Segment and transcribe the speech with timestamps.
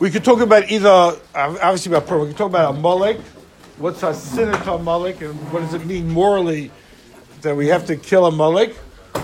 [0.00, 3.18] We could talk about either, obviously about Purim, we could talk about a Amalek,
[3.76, 6.70] what's a sin to and what does it mean morally
[7.42, 8.74] that we have to kill a Amalek,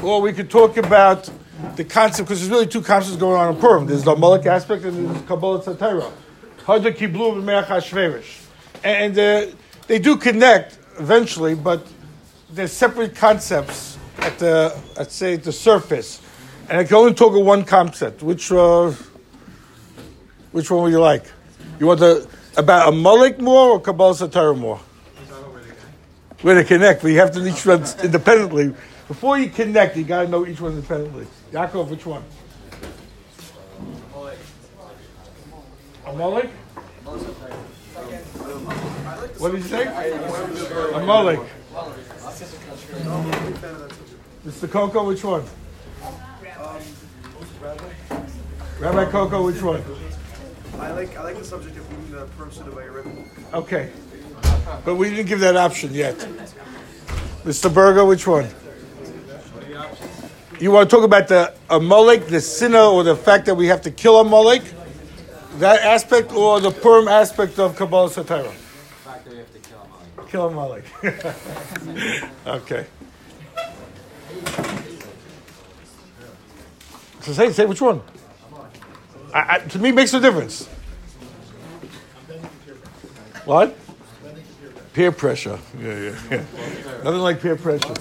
[0.03, 1.31] or we could talk about
[1.77, 3.87] the concept, because there's really two concepts going on in Purim.
[3.87, 6.13] There's the Amalek aspect and there's Kabbalah Satira.
[6.67, 8.47] Kiblu Me'ach.
[8.85, 9.47] And uh,
[9.87, 11.87] they do connect eventually, but
[12.51, 16.21] they're separate concepts at the, let's say, the surface.
[16.69, 18.23] And I can only talk of one concept.
[18.23, 18.93] Which, uh,
[20.57, 21.25] which one would you like?
[21.79, 22.27] You want the
[22.57, 24.79] about Amalek more or Kabbalah Satara more?
[26.41, 28.75] Where to connect, but you have to each one independently.
[29.07, 31.27] Before you connect, you got to know each one independently.
[31.53, 32.25] Yaakov, which one?
[36.07, 36.49] Amalek.
[39.37, 39.87] What did you say?
[40.95, 41.41] Amalek.
[44.47, 44.71] Mr.
[44.71, 45.45] Coco, which one?
[48.81, 49.83] Rabbi Coco, which one?
[50.81, 53.31] I like I like the subject of moving the Purim Suda by a ribbon.
[53.53, 53.91] Okay.
[54.85, 56.17] But we didn't give that option yet.
[57.45, 57.73] Mr.
[57.73, 58.49] Berger, which one?
[60.59, 63.83] You want to talk about the Amalek, the sinner, or the fact that we have
[63.83, 64.63] to kill Amalek?
[65.59, 68.51] That aspect, or the Purim aspect of Kabbalah Satira?
[68.51, 70.27] fact that we have to kill.
[70.29, 70.85] Kill Amalek.
[72.47, 72.87] okay.
[77.21, 78.03] So say, say which one?
[79.37, 80.65] I, I, to me, makes no difference.
[83.45, 83.77] What?
[84.95, 85.59] Peer pressure.
[85.79, 86.45] Yeah, yeah, yeah.
[87.05, 87.93] Nothing like peer pressure.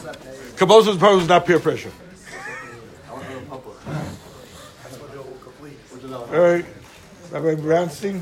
[0.56, 1.92] Kabbalah's problem is not peer pressure.
[6.10, 6.66] All right.
[7.32, 8.22] Rabbi Brownstein,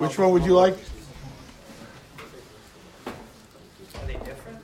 [0.00, 0.74] which one would you like?
[3.06, 4.58] Are they different?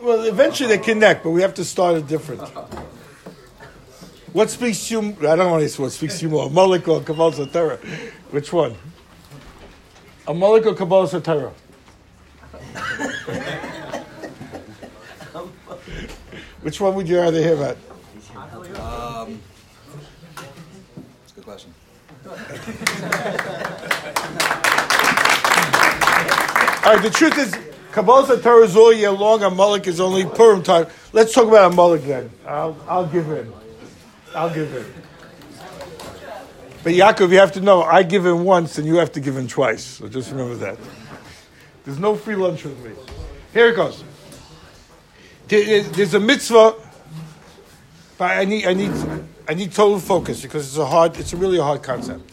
[0.00, 2.40] Well, eventually they connect, but we have to start it different.
[4.38, 5.16] What speaks to you?
[5.28, 6.46] I don't want to say what speaks to you more.
[6.46, 7.32] Amalek or Kabbalah?
[8.30, 8.76] Which one?
[10.28, 11.08] Amalek or Kabbalah?
[16.62, 17.76] Which one would you rather hear about?
[18.76, 19.40] Um,
[20.94, 21.74] that's a good question.
[26.84, 27.58] All right, the truth is,
[27.90, 30.86] Kabbalah Satara is all year long, Amalek is only Purim time.
[31.12, 32.30] Let's talk about Amalek then.
[32.46, 33.52] I'll, I'll give in.
[34.34, 34.84] I'll give in.
[36.84, 39.36] But Yaakov, you have to know, I give in once and you have to give
[39.36, 39.84] in twice.
[39.84, 40.78] So just remember that.
[41.84, 42.92] There's no free lunch with me.
[43.52, 44.04] Here it goes.
[45.48, 46.74] There's a mitzvah,
[48.18, 48.92] but I need, I need,
[49.48, 52.30] I need total focus because it's a hard, it's a really a hard concept.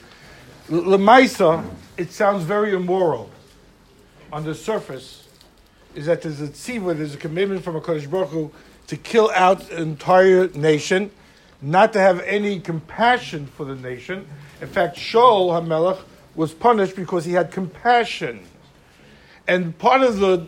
[0.70, 1.64] Lemaisa,
[1.96, 3.30] it sounds very immoral
[4.34, 5.28] on the surface,
[5.94, 8.52] is that there's a tzivah, there's a commitment from a Kodesh Baruch Hu
[8.88, 11.10] to kill out an entire nation,
[11.62, 14.28] not to have any compassion for the nation.
[14.62, 16.00] In fact, Shaul HaMelech
[16.36, 18.46] was punished because he had compassion.
[19.48, 20.46] And part of the,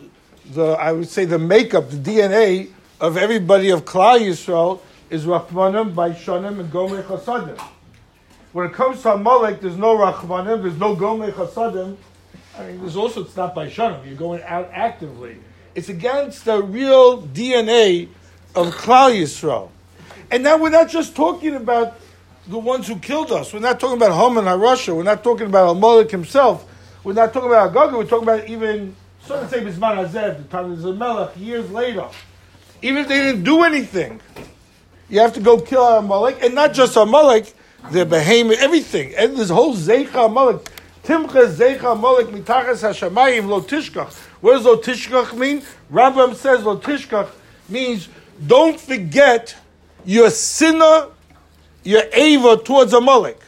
[0.52, 2.70] the I would say, the makeup, the DNA
[3.00, 4.80] of everybody of Klal Yisrael
[5.10, 7.58] is Rachmanim, Baishanim, and Gomer Chasadim.
[8.52, 11.96] When it comes to Amalek, there's no Rachmanim, there's no Gomer Chasadim.
[12.56, 15.36] I mean, there's also, it's not Baishanim, you're going out actively.
[15.74, 18.08] It's against the real DNA
[18.54, 19.70] of Klal Yisrael.
[20.30, 21.98] And now we're not just talking about
[22.46, 23.52] the ones who killed us.
[23.52, 24.94] We're not talking about Haman or Russia.
[24.94, 26.66] We're not talking about Amalek himself.
[27.04, 27.94] We're not talking about Agag.
[27.94, 32.06] We're talking about even, so to say, Bisman Hazeh, the time of Melech, years later.
[32.82, 34.20] Even if they didn't do anything,
[35.08, 36.38] you have to go kill Amalek.
[36.42, 37.52] And not just Amalek,
[37.90, 39.14] the behemoth, everything.
[39.16, 40.68] And this whole Zeicha Amalek.
[41.04, 44.14] Timcha Zeicha Amalek mitachas hashamayim lo tishkach.
[44.40, 45.62] What does lo tishkach mean?
[45.90, 47.30] Rambam says lo tishkach
[47.68, 48.08] means
[48.46, 49.54] don't forget
[50.04, 51.06] your sinner,
[51.84, 53.40] your Ava towards a Amalek.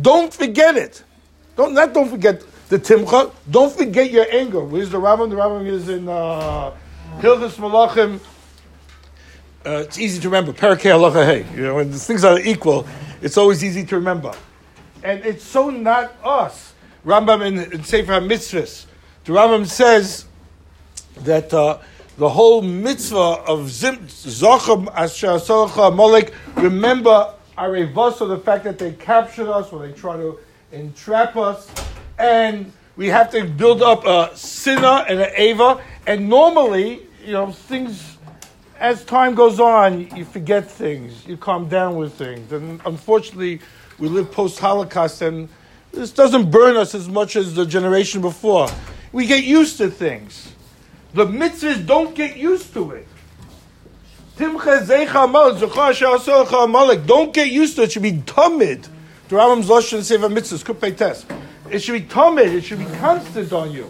[0.00, 1.02] Don't forget it.
[1.56, 3.32] Don't not don't forget the Timcha.
[3.50, 4.60] Don't forget your anger.
[4.60, 5.30] Where's the Rambam?
[5.30, 6.72] The Rambam is in uh,
[7.18, 8.20] Hilchas Malachim.
[9.64, 10.52] Uh, it's easy to remember.
[10.52, 11.56] Parakeh halacha hey.
[11.56, 12.86] You know, when things are equal,
[13.20, 14.32] it's always easy to remember.
[15.04, 16.72] And it's so not us.
[17.04, 18.86] Rambam in, in Sefer HaMitzvahs,
[19.24, 20.26] the Rambam says
[21.20, 21.78] that uh,
[22.18, 28.92] the whole mitzvah of Zim, Zocham Asher Asocha Molek, remember Arevasa, the fact that they
[28.92, 30.38] captured us or they try to
[30.72, 31.70] entrap us,
[32.18, 37.50] and we have to build up a sinner and an ava, and normally, you know,
[37.50, 38.18] things,
[38.78, 43.60] as time goes on, you forget things, you calm down with things, and unfortunately,
[43.98, 45.48] we live post-Holocaust, and
[45.92, 48.68] this doesn't burn us as much as the generation before.
[49.12, 50.52] We get used to things.
[51.14, 53.06] The mitzvahs don't get used to it.
[54.38, 54.56] Don't
[57.34, 57.84] get used to it.
[57.84, 58.88] It should be tamid.
[59.28, 61.26] The Rambam's Lashon Sefer Mitzvahs, Kupei Test.
[61.70, 63.88] It should be tomid, it should be constant on you.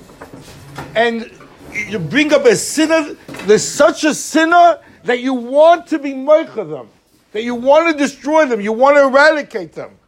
[0.95, 1.31] And
[1.73, 3.17] you bring up a sinner,
[3.47, 6.89] there's such a sinner that you want to be moicha them,
[7.33, 9.99] that you want to destroy them, you want to eradicate them.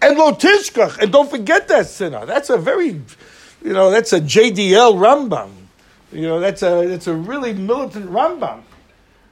[0.00, 2.24] And lo tishkach, and don't forget that sinner.
[2.24, 3.02] That's a very,
[3.62, 5.67] you know, that's a JDL Rambam.
[6.12, 8.62] You know, that's a that's a really militant Rambam.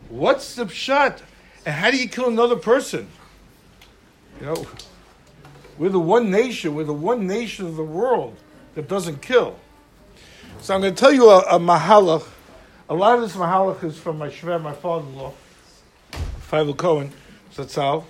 [0.09, 1.23] What's the shot?
[1.65, 3.09] And how do you kill another person?
[4.41, 4.67] You know,
[5.79, 8.37] we're the one nation, we're the one nation of the world
[8.75, 9.57] that doesn't kill.
[10.61, 12.27] So I'm going to tell you a, a mahalach.
[12.89, 15.33] A lot of this mahalach is from my shver, my father-in-law,
[16.51, 17.13] Feivel Cohen,
[17.55, 18.05] Zatzal.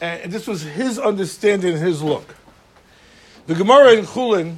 [0.00, 2.34] And this was his understanding, his look.
[3.46, 4.56] The Gemara in Chulin,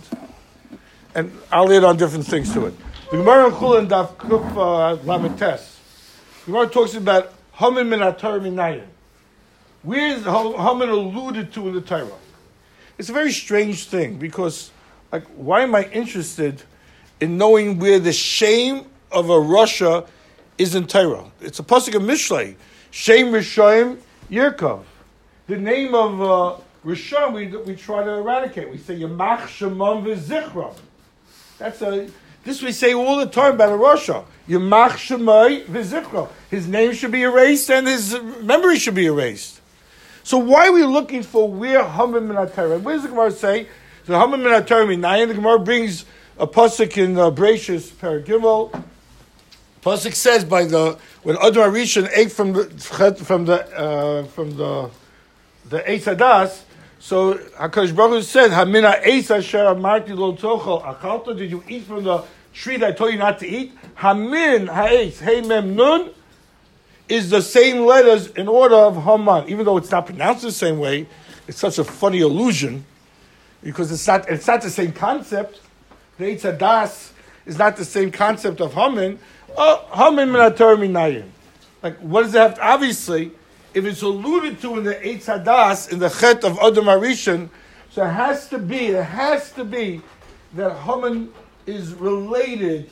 [1.14, 2.74] and I'll add on different things to it.
[3.12, 5.76] The Gemara in Chulin, Daf Kuf uh, Lamites.
[6.46, 8.86] The Gemara talks about Haman min Atar minayin.
[9.82, 12.08] Where is Haman alluded to in the Torah?
[12.96, 14.70] It's a very strange thing because,
[15.12, 16.62] like, why am I interested
[17.20, 20.06] in knowing where the shame of a Russia
[20.56, 21.30] is in Torah?
[21.42, 22.56] It's a pasuk of Mishlei.
[22.92, 23.98] Shame Rishayim
[24.30, 24.84] Yerkov.
[25.48, 28.70] The name of uh, Rishon we, we try to eradicate.
[28.70, 30.74] We say Yamach Shemam v'Zichram.
[31.58, 32.08] That's a
[32.44, 34.24] this we say all the time about a Russia.
[34.48, 36.28] Yamach Shemai v'Zichram.
[36.50, 39.60] His name should be erased and his memory should be erased.
[40.24, 42.80] So why are we looking for where Haman Minatara?
[42.80, 43.68] Where does the Gemara say?
[44.06, 45.28] So Haman Minatara Minayin.
[45.28, 46.04] The Gemara brings
[46.38, 48.84] a pasuk in uh, Bereshis Paragimel.
[49.82, 52.64] Pasuk says by the when Adam Rishon ate from the
[53.24, 54.90] from the uh, from the
[55.68, 56.62] the Eitz Hadas.
[57.02, 61.82] So Hakadosh Baruch Hu said, "Hamina Eitz Asher Amarti Lo Tochel Achalta." Did you eat
[61.82, 62.22] from the
[62.54, 63.72] tree that I told you not to eat?
[63.96, 66.10] Hamin Ha'etz Hey Mem Nun
[67.08, 70.78] is the same letters in order of Haman, even though it's not pronounced the same
[70.78, 71.08] way.
[71.48, 72.84] It's such a funny illusion
[73.64, 75.58] because it's not it's not the same concept.
[76.18, 77.10] The Eitz Hadas
[77.46, 79.18] is not the same concept of Haman.
[79.56, 81.26] Oh, Haman Minator Minayin.
[81.82, 83.32] Like, what does it have to, obviously,
[83.74, 87.48] if it's alluded to in the Eitz Hadas, in the Chet of Adam Arishan,
[87.90, 90.00] so it has to be, it has to be
[90.54, 91.32] that Haman
[91.66, 92.90] is related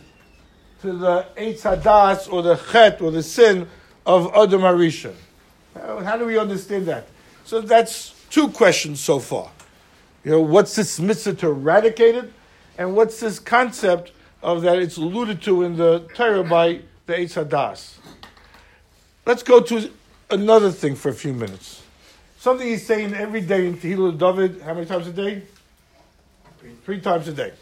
[0.83, 3.69] to the Eitz Hadas or the Chet or the sin
[4.07, 5.15] of Adam Arishan.
[5.75, 7.07] How, do we understand that?
[7.45, 9.51] So that's two questions so far.
[10.25, 12.33] You know, what's this mitzvah to eradicate it?
[12.77, 14.13] And what's this concept
[14.43, 17.97] of that it's alluded to in the Torah by the Eitz Hadas?
[19.27, 19.91] Let's go to
[20.33, 21.83] another thing for a few minutes.
[22.39, 25.43] Something he's saying every day in Tehillah David, how many times a day?
[26.85, 27.53] Three times a day.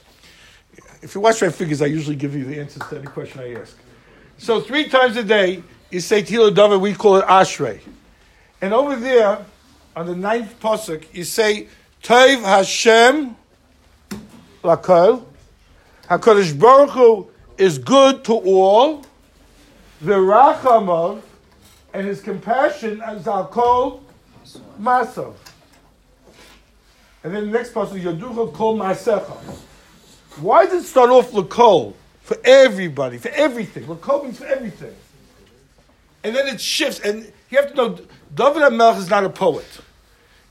[1.03, 3.55] If you watch my figures, I usually give you the answers to any question I
[3.55, 3.77] ask.
[4.39, 7.81] So three times a day, you say Tehillah David, we call it Ashrei.
[8.61, 9.45] And over there,
[9.97, 11.69] on the ninth pasuk, you say
[12.03, 13.37] Tov Hashem
[14.63, 15.25] Lakol.
[16.09, 19.05] Hakadosh Baruch Hu is good to all.
[20.05, 21.23] V'rachamav
[21.93, 24.03] and his compassion as I'll call
[24.81, 25.35] Masav.
[27.25, 29.37] And then the next pasuk Yaducha Kol Masecha.
[30.41, 33.85] Why does it start off Lakol for everybody, for everything?
[33.85, 34.95] Lakol means for everything.
[36.23, 37.89] And then it shifts, and you have to know
[38.35, 39.67] David HaMelech is not a poet.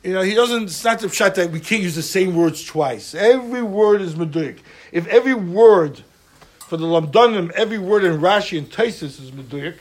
[0.04, 2.64] You know, he doesn't, it's not the shot that we can't use the same words
[2.64, 3.14] twice.
[3.14, 4.60] Every word is Meduik.
[4.92, 6.02] If every word
[6.60, 9.76] for the Lamdanim, every word in Rashi and Taisis is Meduik,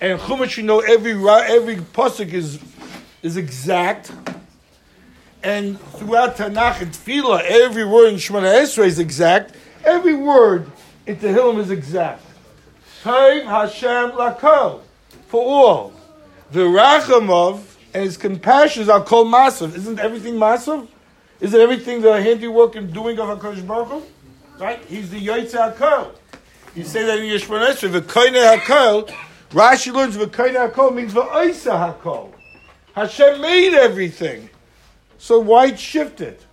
[0.00, 2.60] and Chumash, you know, every every pasuk is
[3.22, 4.12] is exact,
[5.42, 9.54] and throughout Tanakh and Tefillah, every word in Shemona Esrei is exact.
[9.84, 10.70] Every word
[11.06, 12.22] in Tehillim is exact.
[13.02, 14.82] Tov Hashem Lakol
[15.26, 15.92] for all.
[16.50, 17.62] The Rachamov
[17.94, 19.76] and his compassions are called massive.
[19.76, 20.88] Isn't everything massive?
[21.40, 24.02] Isn't everything the handiwork and doing of Hakadosh Baruch Hu?
[24.58, 24.84] Right?
[24.86, 26.12] He's the Yotze Hakol.
[26.74, 29.14] You say that in Yeshmon Esrei, the Koine Hakol.
[29.50, 32.32] Rashi learns V'kaina Hakol means V'oisa Hakol.
[32.92, 34.50] Hashem made everything.
[35.18, 36.44] So why shift it?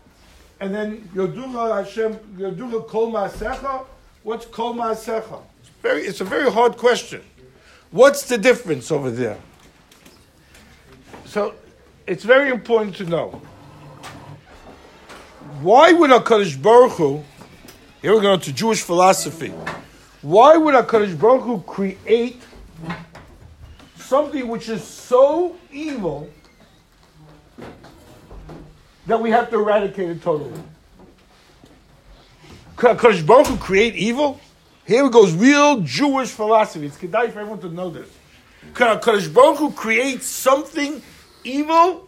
[0.59, 3.85] And then Yoducha Hashem, Yoducha Kol Ma'asecha?
[4.23, 5.41] What's Kol Ma'asecha?
[5.59, 7.21] It's, very, it's a very hard question.
[7.91, 9.37] What's the difference over there?
[11.25, 11.53] So
[12.07, 13.41] it's very important to know.
[15.61, 17.23] Why would HaKadosh Baruch Hu,
[18.01, 19.49] here we're going to Jewish philosophy,
[20.21, 22.41] why would HaKadosh Baruch Hu create
[23.98, 26.29] something which is so evil
[29.08, 30.62] that we have to eradicate it totally.
[32.75, 34.39] Kodesh Baruch Hu create evil?
[34.86, 36.86] Here goes, real Jewish philosophy.
[36.88, 38.10] It's kedai for everyone to know this.
[38.74, 41.01] Kodesh Baruch Hu create something
[41.44, 42.08] evil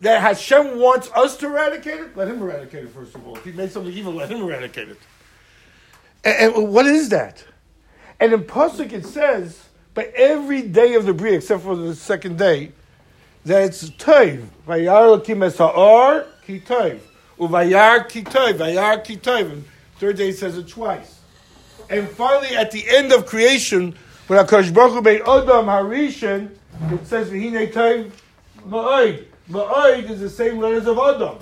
[0.00, 3.36] that Hashem wants us to eradicate it, let him eradicate it first of all.
[3.36, 4.98] If he made something evil, let him eradicate it.
[6.22, 7.42] And, and what is that?
[8.20, 12.36] And in Pasuk it says, by every day of the Bria, except for the second
[12.36, 12.72] day,
[13.44, 14.46] that it's Toiv.
[14.66, 16.98] Vayar Elokim es ha'or, ki Toiv.
[17.38, 19.52] Uvayar ki Toiv, Vayar ki Toiv.
[19.52, 19.64] And
[19.98, 21.20] third day says it twice.
[21.88, 23.94] And finally, at the end of creation,
[24.26, 26.50] when HaKadosh Baruch Hu made Adam Harishan,
[26.90, 28.10] it says, V'hinei Toiv
[28.68, 29.24] ma'oid.
[29.50, 31.38] Ma'oid is the same letters of Adam.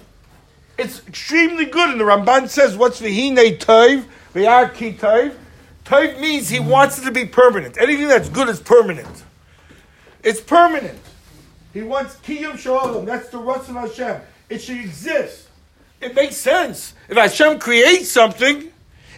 [0.76, 4.04] It's extremely good, and the Ramban says, what's V'hinei Toiv,
[4.34, 5.36] Vayar ki Toiv?
[5.84, 7.76] Toiv means he wants it to be permanent.
[7.78, 9.24] Anything that's good is permanent.
[10.22, 10.98] It's permanent.
[11.72, 13.04] He wants kiyum shalom.
[13.04, 14.20] That's the Ratzon Hashem.
[14.48, 15.48] It should exist.
[16.00, 16.94] It makes sense.
[17.08, 18.70] If Hashem creates something,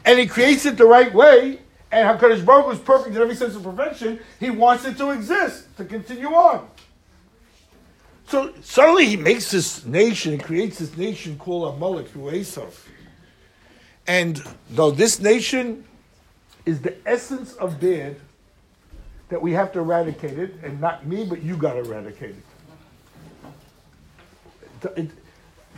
[0.05, 1.59] and He creates it the right way,
[1.91, 5.11] and Hakadosh Baruch Hu is perfect in every sense of perfection, He wants it to
[5.11, 6.69] exist to continue on.
[8.27, 12.45] So suddenly He makes this nation and creates this nation called Amalek through.
[14.07, 15.85] And though this nation
[16.67, 18.17] is the essence of bad
[19.29, 22.37] that we have to eradicate it, and not me, but you got to eradicate
[24.83, 24.93] it.
[24.97, 25.11] it.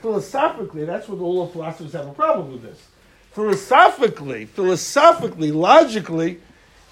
[0.02, 2.86] Philosophically, that's what all the philosophers have a problem with this.
[3.32, 6.40] Philosophically, philosophically, logically,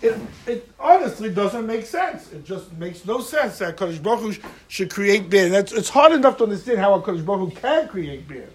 [0.01, 2.33] it, it honestly doesn't make sense.
[2.33, 5.53] It just makes no sense that Kodesh Baruch Hu should create bad.
[5.53, 8.51] That's, it's hard enough to understand how a Kodesh Baruch Hu can create bad,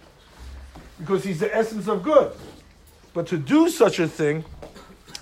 [1.00, 2.32] because he's the essence of good.
[3.14, 4.46] But to do such a thing,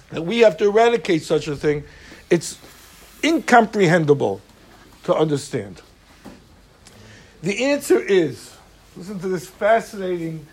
[0.09, 1.83] that we have to eradicate such a thing,
[2.29, 2.57] it's
[3.23, 4.41] incomprehensible
[5.03, 5.81] to understand.
[7.41, 8.55] The answer is
[8.95, 10.45] listen to this fascinating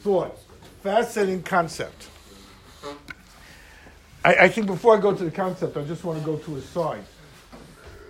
[0.00, 0.38] thought,
[0.82, 2.08] fascinating concept.
[4.24, 6.56] I, I, think before I go to the concept, I just want to go to
[6.56, 7.04] a side.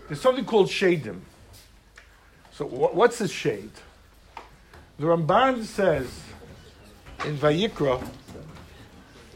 [0.08, 1.20] There's something called shadim.
[2.52, 3.70] So, what's a shade?
[4.98, 6.08] The Ramban says
[7.24, 8.06] in Vayikra,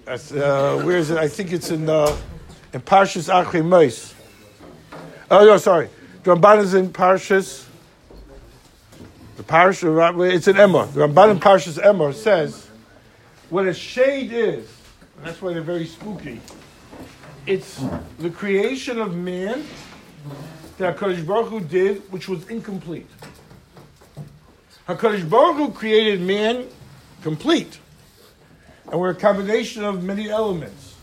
[0.06, 1.18] uh, where is it?
[1.18, 2.16] I think it's in uh,
[2.72, 4.14] in Parshas Achrei Mos.
[5.30, 5.88] Oh no, sorry.
[6.22, 7.66] The Ramban is in Parshas.
[9.36, 10.92] The Parshas, it's in Emor.
[10.92, 12.68] The Ramban in Parshas Emor says
[13.50, 14.68] what a shade is.
[15.24, 16.40] That's why they're very spooky.
[17.46, 17.82] It's
[18.18, 19.64] the creation of man
[20.78, 23.08] that Hakadosh Baruch Hu did, which was incomplete.
[24.88, 26.66] Hakadosh Baruch Hu created man
[27.22, 27.78] complete
[28.90, 30.94] and we're a combination of many elements.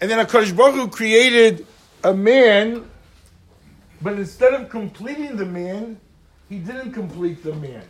[0.00, 1.66] And then HaKadosh Baruch Hu created
[2.02, 2.88] a man,
[4.02, 5.98] but instead of completing the man,
[6.48, 7.82] he didn't complete the man.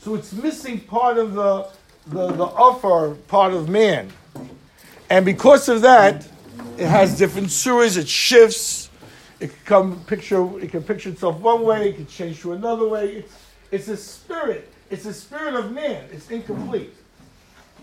[0.00, 1.68] So it's missing part of the,
[2.06, 4.10] the, the offer part of man.
[5.10, 6.26] And because of that,
[6.78, 8.90] it has different surahs, it shifts,
[9.38, 12.88] it can come picture it can picture itself one way, it can change to another
[12.88, 13.16] way.
[13.16, 13.34] It's,
[13.70, 14.72] it's a spirit.
[14.90, 16.08] It's a spirit of man.
[16.10, 16.94] It's incomplete.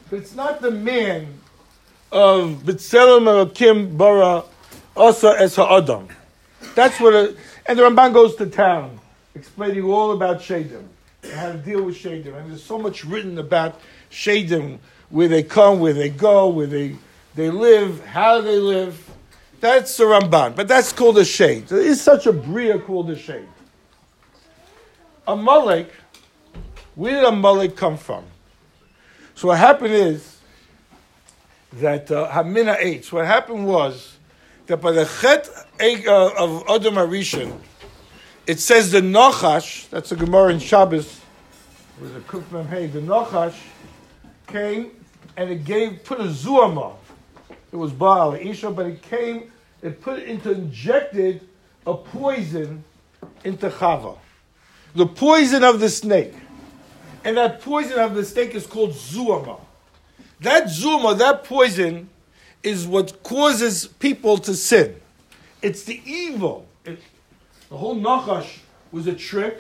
[0.10, 1.40] But it's not the man
[2.12, 4.44] of B'Tselem Elokim Bara
[4.96, 6.08] Asa Es Ha'adam.
[6.76, 9.00] That's what, a, and the Ramban goes to town
[9.36, 10.84] explaining all about Shadim
[11.24, 12.36] and how to deal with Shadim.
[12.36, 13.80] And there's so much written about
[14.12, 14.80] Shadim,
[15.10, 16.96] where they come, where they go, where they,
[17.36, 19.10] they live, how they live.
[19.60, 21.68] That's the Ramban, but that's called a shade.
[21.68, 23.48] There is such a bria called a shade.
[25.26, 25.90] Amalek,
[26.96, 28.26] where did a Amalek come from?
[29.36, 30.38] So what happened is
[31.74, 33.06] that uh, Hamina ate.
[33.06, 34.18] So what happened was
[34.68, 35.50] that by the chet
[35.80, 37.60] uh, of Adam Arishan,
[38.46, 41.22] it says the Nachash, that's a Gemara in Shabbos,
[42.00, 43.56] was a Kufmem Hey, the Nachash
[44.48, 44.92] came
[45.38, 46.94] and it gave, put a Zuama.
[47.72, 51.48] It was Baal, Isha, but it came, it put it into, injected
[51.88, 52.84] a poison
[53.44, 54.18] into Chava.
[54.96, 56.36] The poison of the snake
[57.24, 59.60] and that poison of the snake is called zuama.
[60.42, 62.10] That zuama, that poison,
[62.64, 64.96] is what causes people to sin.
[65.62, 66.66] It's the evil.
[66.86, 67.00] It,
[67.70, 68.60] the whole Nachash
[68.92, 69.60] was a trick,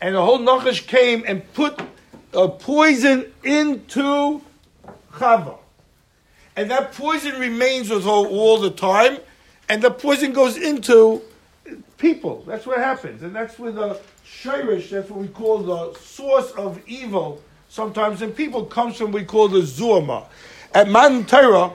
[0.00, 1.80] and the whole Nachash came and put
[2.32, 4.42] a poison into
[5.12, 5.58] Chava.
[6.56, 9.18] And that poison remains with her all the time,
[9.68, 11.22] and the poison goes into
[11.98, 12.44] people.
[12.46, 13.22] That's what happens.
[13.22, 18.32] And that's where the shirish, that's what we call the source of evil, sometimes in
[18.32, 20.26] people, comes from what we call the zuama.
[20.72, 21.72] At Matan Torah,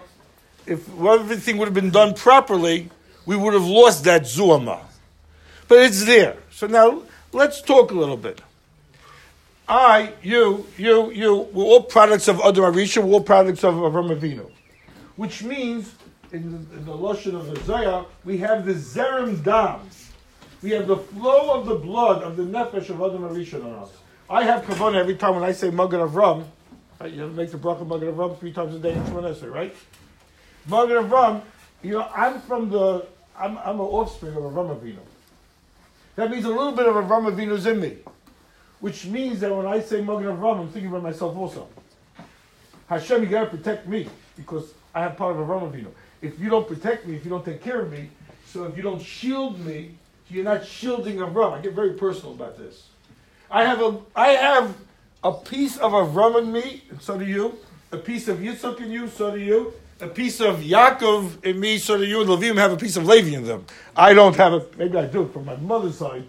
[0.65, 2.89] if everything would have been done properly,
[3.25, 4.81] we would have lost that zuama.
[5.67, 6.37] But it's there.
[6.51, 8.41] So now let's talk a little bit.
[9.67, 14.17] I, you, you, you, we're all products of Adam Arisha, we're all products of Avram
[14.17, 14.49] Avinu.
[15.15, 15.93] Which means,
[16.31, 19.98] in the, in the Lashon of Isaiah, we have the Zerim Dams
[20.61, 23.91] We have the flow of the blood of the nefesh of Adam Arishon on us.
[24.29, 26.43] I have kavanah every time when I say Magen Avram.
[26.99, 29.73] Right, you make the bracha Magen Avram three times a day in Shemon right?
[30.67, 31.41] Magen Avram,
[31.81, 34.99] you know, I'm from the, I'm, I'm an offspring of Avram Avinu.
[36.17, 37.97] That means a little bit of Avram Avinu's in me.
[38.81, 41.69] Which means that when I say Magen Avram, I'm thinking about myself also.
[42.87, 45.87] Hashem, you gotta protect me because I have part of Avram Avinu.
[46.21, 48.09] If you don't protect me, if you don't take care of me,
[48.45, 49.95] so if you don't shield me,
[50.29, 51.53] you're not shielding Avram.
[51.53, 52.87] I get very personal about this.
[53.49, 54.75] I have a, I have
[55.23, 57.57] a piece of Avram in me, and so do you.
[57.91, 59.73] A piece of Yitzchak in you, so do you.
[60.01, 62.21] A piece of Yaakov in me, so do you.
[62.21, 63.65] And Levim have a piece of Levi in them.
[63.95, 66.23] I don't have a, maybe I do from my mother's side,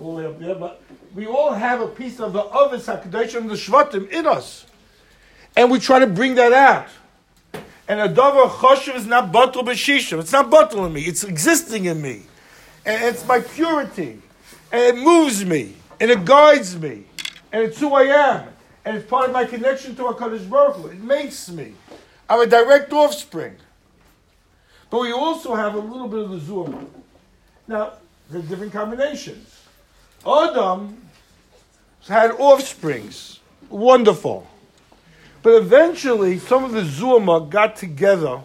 [0.00, 0.82] all the way up there, but
[1.14, 4.66] we all have a piece of the Avis HaKadosh and the Shvatim in us.
[5.54, 6.88] And we try to bring that out.
[7.86, 10.18] And a davar choshev is not batal b'shishim.
[10.18, 11.02] It's not batal in me.
[11.02, 12.22] It's existing in me.
[12.84, 14.20] And it's my purity.
[14.72, 15.74] And it moves me.
[16.00, 17.04] And it guides me.
[17.52, 18.48] And it's who I am.
[18.84, 20.88] And it's part of my connection to HaKadosh Baruch Hu.
[20.88, 21.74] It makes me.
[22.28, 23.56] I'm a direct offspring.
[24.90, 26.84] But we also have a little bit of the Zuma.
[27.68, 27.92] Now,
[28.28, 29.62] there's different combinations.
[30.26, 30.96] Adam
[32.08, 33.40] had offsprings.
[33.68, 34.46] Wonderful.
[35.42, 38.40] But eventually, some of the Zuma got together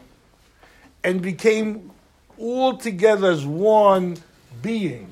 [1.04, 1.92] and became
[2.38, 4.18] all together as one
[4.62, 5.12] being.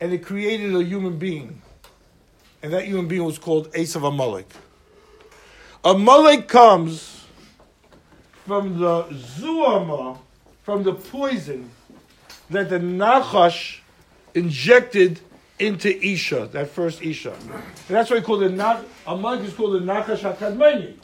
[0.00, 1.60] And it created a human being.
[2.62, 4.48] And that human being was called Esav Amalek.
[5.84, 7.24] Amalek comes
[8.46, 10.18] from the Zuama,
[10.62, 11.70] from the poison
[12.50, 13.78] that the Nachash
[14.34, 15.20] injected
[15.58, 17.32] into Isha, that first Isha.
[17.32, 20.94] And that's why we called it not a monk is called the Nachash HaKadmoni.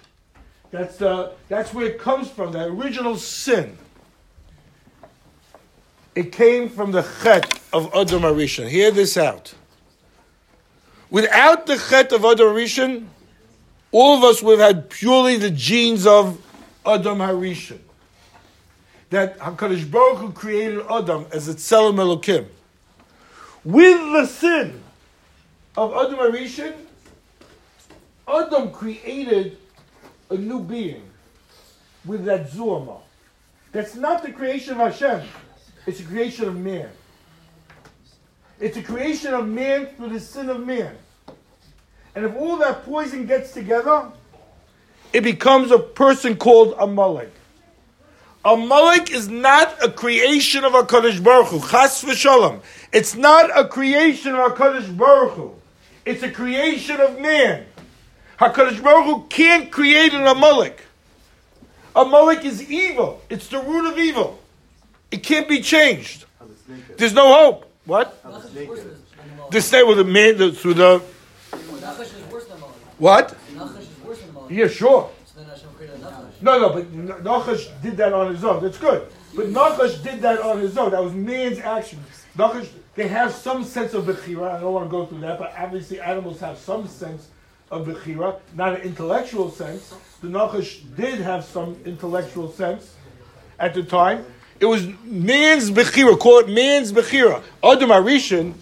[0.70, 3.78] That's the that's where it comes from, the original sin.
[6.14, 8.68] It came from the Chet of Adam Arishan.
[8.68, 9.54] Hear this out.
[11.10, 13.06] Without the Chet of Adam Arishan,
[13.90, 16.40] all of us would have had purely the genes of
[16.86, 17.78] Adam Harishan.
[19.10, 22.46] That HaKadosh Baruch Hu created Adam as a Tzelem Elokim
[23.64, 24.82] with the sin
[25.76, 26.74] of Adam Arishan,
[28.28, 29.56] Adam created
[30.30, 31.02] a new being
[32.04, 33.00] with that Zuama.
[33.72, 35.26] That's not the creation of Hashem.
[35.86, 36.88] It's a creation of man.
[38.60, 40.96] It's a creation of man through the sin of man.
[42.14, 44.10] And if all that poison gets together,
[45.12, 47.32] it becomes a person called Amalek.
[48.44, 51.60] A Amalek is not a creation of HaKadosh Baruch Hu.
[51.60, 52.60] Chas v'shalom.
[52.92, 55.54] It's not a creation of HaKadosh Baruch Hu.
[56.04, 57.64] It's a creation of man.
[58.38, 60.82] HaKadosh Baruch Hu can't create an Amalek.
[61.96, 63.22] Amalek is evil.
[63.30, 64.38] It's the root of evil.
[65.14, 66.24] It can't be changed.
[66.96, 67.70] There's no hope.
[67.84, 68.20] What?
[69.52, 70.98] The snake with the man the, through the.
[72.98, 73.36] What?
[74.50, 75.08] Yeah, sure.
[76.40, 78.60] No, no, but Nachash did that on his own.
[78.60, 79.06] That's good.
[79.36, 80.90] But Nachash did that on his own.
[80.90, 82.02] That was man's action.
[82.36, 84.50] Nachash, they have some sense of Bechira.
[84.50, 87.28] I don't want to go through that, but obviously animals have some sense
[87.70, 89.94] of Bechira, not an intellectual sense.
[90.22, 92.96] The Nachash did have some intellectual sense
[93.60, 94.26] at the time.
[94.64, 97.42] It was man's Bechira, called man's Bechira.
[97.62, 98.54] Adam Arishan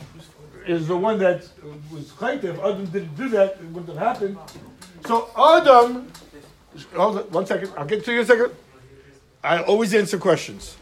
[0.66, 1.48] is the one that
[1.92, 2.58] was Chaytev.
[2.58, 4.36] Adam didn't do that, it wouldn't have happened.
[5.06, 6.10] So Adam
[6.94, 7.70] Hold on, one second.
[7.76, 8.50] I'll get to you in a second.
[9.44, 10.76] I always answer questions.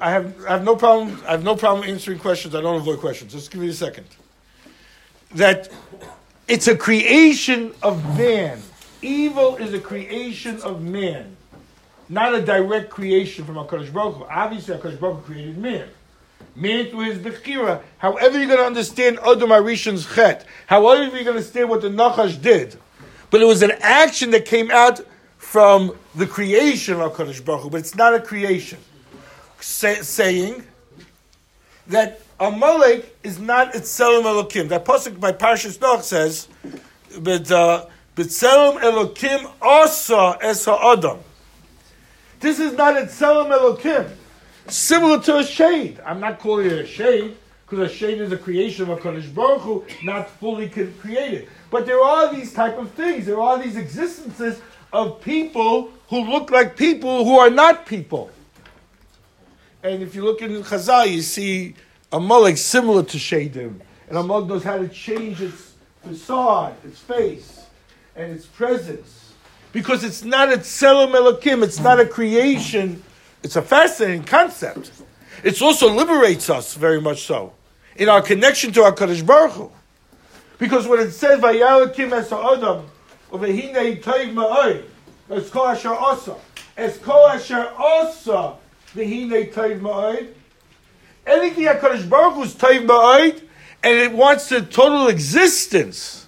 [0.00, 1.20] I have, I have no problem.
[1.26, 2.54] I have no problem answering questions.
[2.54, 3.32] I don't avoid questions.
[3.32, 4.06] Just give me a second.
[5.34, 5.68] That
[6.46, 8.62] it's a creation of man.
[9.02, 11.35] Evil is a creation of man,
[12.08, 14.24] not a direct creation from Hakadosh Baruch Hu.
[14.24, 15.88] Obviously, Hakadosh Baruch Hu created man.
[16.54, 17.82] Man through his bechira.
[17.98, 20.46] However, you're going to understand Adam Arishan's chet.
[20.66, 22.78] However, you're going to understand what the Nachash did
[23.30, 25.00] but it was an action that came out
[25.36, 28.78] from the creation of Kodesh Baruch Hu, but it's not a creation.
[29.60, 30.64] Say, saying
[31.88, 34.68] that a Amalek is not Itzelem Elokim.
[34.68, 36.48] That pasuk by Parshas Noach says,
[37.20, 41.18] but uh, B'Tzelem Elokim Asa Es Adam.
[42.46, 44.08] This is not a Itzelem Elokim.
[44.68, 45.98] Similar to a shade.
[46.06, 47.36] I'm not calling it a shade
[47.68, 51.48] because a shade is a creation of a Kodesh Baruch Hu, not fully created.
[51.72, 53.26] But there are these type of things.
[53.26, 54.60] There are these existences
[54.92, 58.30] of people who look like people who are not people.
[59.82, 61.74] And if you look in Chazal, you see
[62.12, 63.80] a Amalek similar to Shadim.
[64.08, 67.66] And a Amalek knows how to change its facade, its face,
[68.14, 69.15] and its presence.
[69.76, 73.02] Because it's not a Tselem Elokim, it's not a creation.
[73.42, 74.90] It's a fascinating concept.
[75.44, 77.52] It also liberates us very much so
[77.94, 79.70] in our connection to our Kaddish Baruch Hu.
[80.56, 82.86] Because when it says Vayalakim es ha'adam,
[83.30, 84.82] uvehine toiv ma'oy,
[85.28, 86.36] es kol asher asa,
[86.74, 88.54] es kol asher asa,
[88.94, 90.26] vehine toiv ma'oy,
[91.26, 93.42] anything Kaddish Baruch Hu is toiv ma'oy,
[93.82, 96.26] and it wants the total existence,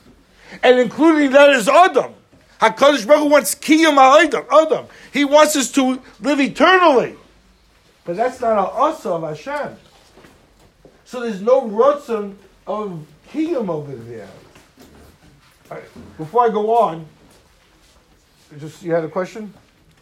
[0.63, 2.13] and including that is Adam.
[2.61, 4.87] HaKadosh Baruch Hu wants kiyum ha'adam, Adam.
[5.13, 7.15] He wants us to live eternally.
[8.05, 9.77] But that's not an asa of Hashem.
[11.05, 12.35] So there's no rotzon
[12.67, 14.29] of kiyum over there.
[15.71, 15.85] Right,
[16.17, 17.07] Before I go on,
[18.59, 19.53] just you had a question?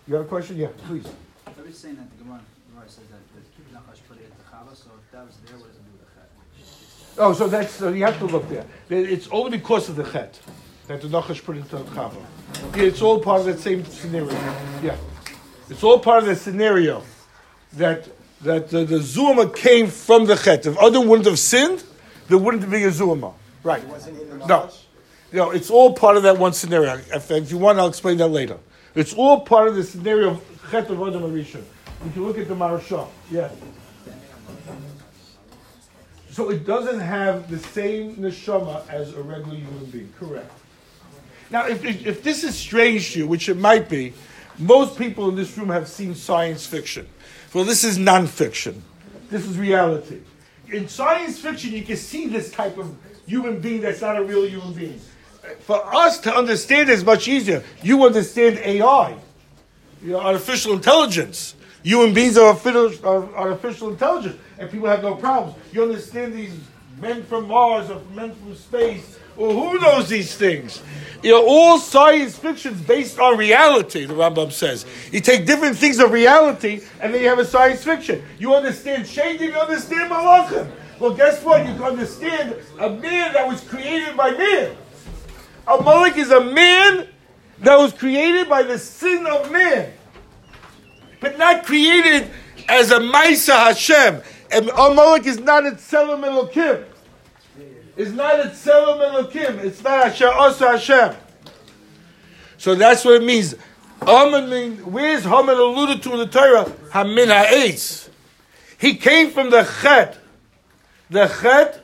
[0.07, 0.57] You had a question?
[0.57, 1.07] Yeah, please.
[1.47, 2.40] I was saying that the Gemara,
[2.87, 5.77] says that the Nachash put it into Chava, so if that was there, what does
[5.77, 7.19] it do with the Chet?
[7.19, 8.64] Oh, so that's so you have to look there.
[8.88, 10.38] It's only because of the chet
[10.87, 12.23] that the Nachash put into the chava.
[12.75, 14.33] Yeah, it's all part of that same scenario.
[14.83, 14.97] Yeah,
[15.69, 17.03] it's all part of the scenario
[17.75, 18.09] that
[18.42, 20.66] that the, the zuma came from the chet.
[20.66, 21.85] If Adam wouldn't have sinned,
[22.29, 23.33] there wouldn't be a zuma.
[23.62, 23.83] Right?
[24.47, 24.71] No,
[25.33, 26.95] no, it's all part of that one scenario.
[27.12, 28.59] If, if you want, I'll explain that later.
[28.95, 31.62] It's all part of the scenario of chet of Adam Arisha.
[32.05, 33.51] If you look at the Maharsha, yeah.
[36.31, 40.12] So it doesn't have the same neshama as a regular human being.
[40.19, 40.53] Correct.
[41.51, 44.15] Now, if, if, if this is strange to you, which it might be,
[44.59, 47.07] most people in this room have seen science fiction.
[47.53, 48.81] Well, this is nonfiction.
[49.31, 50.21] This is reality.
[50.73, 52.95] In science fiction, you can see this type of
[53.27, 55.01] human being that's not a real human being.
[55.61, 57.63] For us to understand is much easier.
[57.83, 59.17] You understand AI,
[60.03, 61.55] you know, artificial intelligence.
[61.83, 65.57] Human beings are artificial, intelligence, and people have no problems.
[65.73, 66.59] You understand these
[67.01, 70.83] men from Mars or men from space, or who knows these things?
[71.22, 74.87] You know, all science fiction is based on reality, the Rambam says.
[75.11, 78.22] You take different things of reality, and then you have a science fiction.
[78.38, 80.70] You understand Shadim, you understand Malachim.
[81.01, 81.66] Well, guess what?
[81.66, 84.77] You can understand a man that was created by man.
[85.66, 87.09] Amalek is a man
[87.61, 89.92] that was created by the sin of man
[91.20, 92.31] but not created
[92.68, 94.22] as a Maisa Hashem.
[94.51, 96.85] And Amalek is not a Tzelem Elokim.
[97.97, 99.65] It's not a Tzelem Elokim.
[99.65, 101.17] It's not Asher Asa Hashem.
[102.59, 103.55] So that's what it means.
[104.01, 106.71] Where's Haman alluded to in the Torah?
[106.93, 108.11] Hamin Ha'etz.
[108.79, 110.19] He came from the Chet.
[111.09, 111.83] The Chet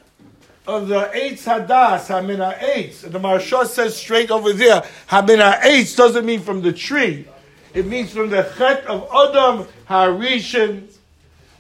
[0.66, 3.04] of the Eitz Hadas, Hamin Ha'etz.
[3.04, 7.26] And the Maharsha says straight over there, Hamin Ha'etz doesn't mean from the tree.
[7.74, 10.92] It means from the chet of Adam Harishan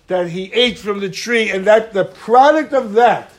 [0.08, 3.30] that he ate from the tree, and that the product of that,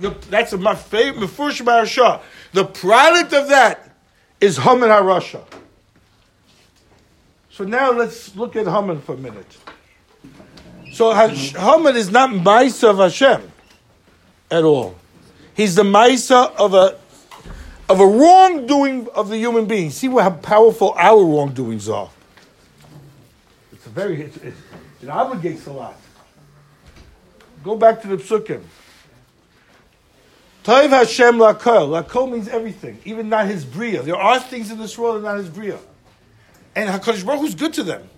[0.00, 2.20] the, that's my favorite Mefurish Maharsha.
[2.52, 3.90] The product of that
[4.40, 5.44] is Haman Harasha.
[7.50, 9.56] So now let's look at Haman for a minute.
[10.92, 13.52] So Haman is not Maisa of Hashem
[14.50, 14.96] at all.
[15.54, 16.98] He's the Maisa of a
[17.90, 19.90] of a wrongdoing of the human being.
[19.90, 22.08] See how powerful our wrongdoings are.
[23.72, 24.54] It's a very, it
[25.02, 25.96] obligates a lot.
[27.64, 28.62] Go back to the psukim.
[30.70, 32.00] Toiv Hashem lakol.
[32.00, 34.02] Lakol means everything, even not his bria.
[34.02, 35.80] There are things in this world that are not his bria.
[36.76, 38.08] And HaKadosh Baruch Hu is good to them.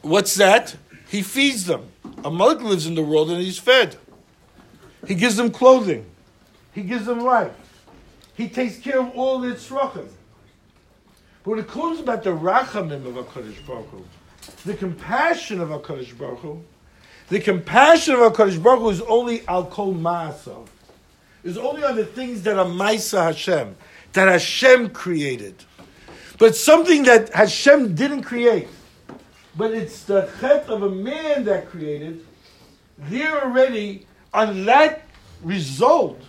[0.00, 0.74] What's that?
[1.06, 1.90] He feeds them.
[2.24, 3.96] A mother lives in the world and he's fed.
[5.06, 6.06] He gives them clothing.
[6.72, 7.52] He gives them life.
[8.34, 10.08] He takes care of all their tzrachim.
[11.42, 14.04] But when it comes about the rachamim of HaKadosh Baruch Hu,
[14.64, 16.62] the compassion of HaKadosh Baruch Hu,
[17.28, 20.68] the compassion of HaKadosh Baruch Hu is only al kol ma'asav.
[21.44, 23.76] Is only on the things that are Maisa Hashem,
[24.14, 25.54] that Hashem created.
[26.38, 28.68] But something that Hashem didn't create,
[29.54, 32.24] but it's the chet of a man that created,
[32.98, 35.02] there already, on that
[35.42, 36.20] result,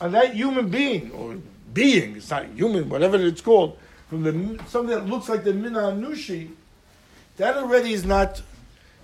[0.00, 1.36] on that human being, or
[1.72, 3.76] being, it's not human, whatever it's called,
[4.08, 4.32] from the
[4.68, 6.50] something that looks like the Mina Anushi,
[7.36, 8.40] that already is not,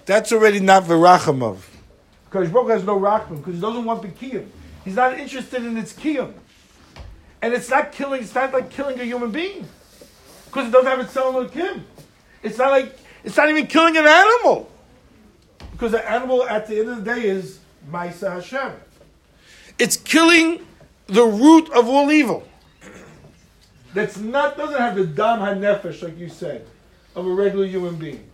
[0.06, 1.58] that's already not Virachamov.
[2.26, 4.46] Because Baruch has no Rachman, because he doesn't want Bekiyim.
[4.84, 6.32] He's not interested in its kiyum.
[7.42, 9.66] And it's not killing, it's not like killing a human being.
[10.46, 11.86] Because it doesn't have its cell Kim.
[12.42, 14.70] It's not like, it's not even killing an animal.
[15.72, 18.72] Because the animal at the end of the day is Maisa Hashem.
[19.78, 20.66] It's killing
[21.06, 22.46] the root of all evil.
[23.94, 26.66] That's not doesn't have the dam hanefesh like you said
[27.16, 28.24] of a regular human being.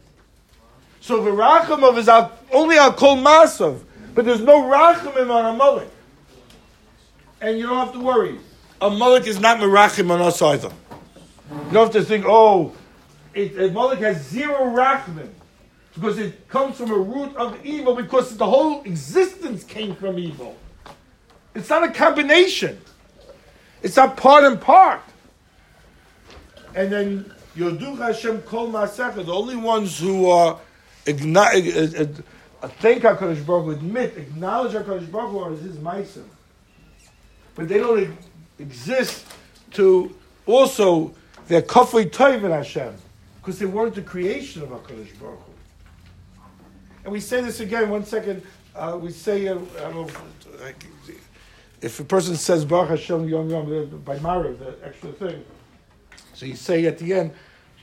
[1.00, 2.08] So the rachamov is
[2.52, 3.80] only al kol masav,
[4.14, 5.88] but there's no rachamim on Amalek,
[7.46, 8.40] and you don't have to worry.
[8.80, 10.72] Amalek is not merachim on us either.
[11.48, 12.72] You don't have to think, oh,
[13.34, 15.30] it, Amalek has zero rachamim.
[15.94, 20.56] because it comes from a root of evil because the whole existence came from evil.
[21.54, 22.80] It's not a combination.
[23.80, 25.02] It's not part and part.
[26.74, 30.58] And then Yodu Hashem Kol Masecha, the only ones who are
[31.04, 31.36] igni-
[31.96, 36.24] uh, uh, uh, thank HaKadosh Baruch Hu, admit, acknowledge HaKadosh Baruch Hu as his Maisa.
[37.56, 38.16] But they don't
[38.60, 39.26] exist
[39.72, 40.14] to
[40.46, 41.12] also,
[41.48, 42.94] they're Kafli Toiv in Hashem,
[43.40, 45.52] because they weren't the creation of HaKadosh Baruch Hu.
[47.04, 48.42] And we say this again, one second,
[48.76, 50.12] uh, we say, uh, I don't
[51.82, 55.44] if a person says Baruch Hashem Yom Yom by Mara, the extra thing,
[56.34, 57.32] so you say at the end,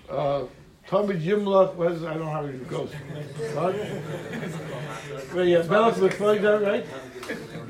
[0.10, 0.44] uh,
[0.90, 2.92] Yimlach, what is, I don't know how it goes.
[5.34, 6.86] Well, yeah, Melech B'chvayda, right?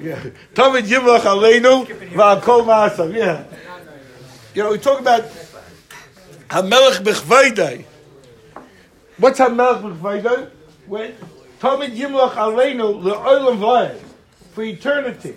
[0.02, 0.23] Yeah.
[0.54, 3.45] Talmud Yimlach Aleinu V'akol Ma'asav, yeah.
[4.54, 5.23] You know, we talk about
[6.49, 7.86] Hamelech B'chvayda.
[9.17, 10.49] What's Hamelech B'chvayda?
[10.88, 11.13] When
[11.60, 13.99] Talmud Yimlach Aleinu Le'olam V'ayim,
[14.52, 15.36] for eternity.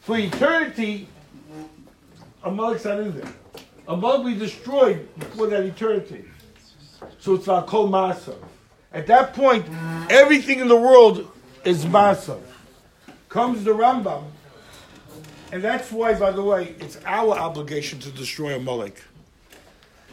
[0.00, 1.08] For eternity,
[2.42, 3.32] Amalek's not in there.
[3.88, 6.24] Amalek we destroyed before that eternity.
[7.18, 8.36] So it's our kol masav.
[8.92, 9.66] At that point,
[10.10, 11.30] everything in the world
[11.64, 12.40] is masav.
[13.28, 14.24] Comes the Rambam,
[15.52, 19.02] and that's why, by the way, it's our obligation to destroy Amalek.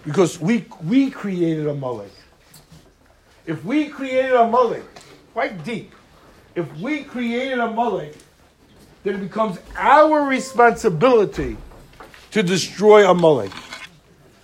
[0.05, 2.11] Because we, we created Amalek.
[3.45, 4.83] If we created Amalek,
[5.33, 5.93] quite deep,
[6.55, 8.15] if we created Amalek,
[9.03, 11.57] then it becomes our responsibility
[12.31, 13.51] to destroy Amalek.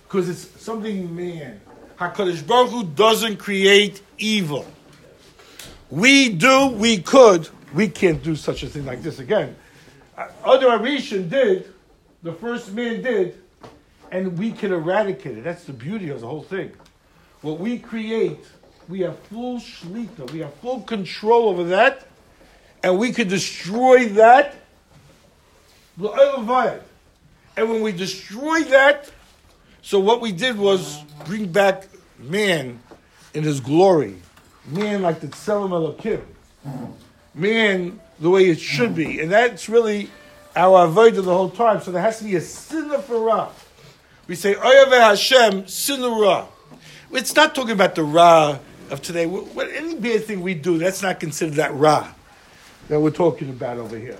[0.04, 1.60] Because it's something man.
[1.98, 4.66] HaKadosh Baruch Hu doesn't create evil.
[5.90, 9.56] We do, we could, we can't do such a thing like this again.
[10.16, 11.72] Uh, Other Arishan did,
[12.22, 13.40] the first man did,
[14.10, 15.44] and we can eradicate it.
[15.44, 16.72] That's the beauty of the whole thing.
[17.40, 18.44] What we create,
[18.88, 22.06] we have full shlita, we have full control over that,
[22.82, 24.54] and we can destroy that.
[25.98, 29.10] And when we destroy that,
[29.86, 31.86] so what we did was bring back
[32.18, 32.80] man
[33.34, 34.16] in his glory,
[34.66, 36.22] man like the Tselem Elokim,
[37.32, 40.10] man the way it should be, and that's really
[40.56, 41.80] our avoid of the whole time.
[41.80, 43.52] So there has to be a sinner for Ra.
[44.26, 46.48] We say Oyave Hashem sinner Ra.
[47.12, 48.58] It's not talking about the Ra
[48.90, 49.26] of today.
[49.26, 52.12] What, any bad thing we do, that's not considered that Ra
[52.88, 54.18] that we're talking about over here.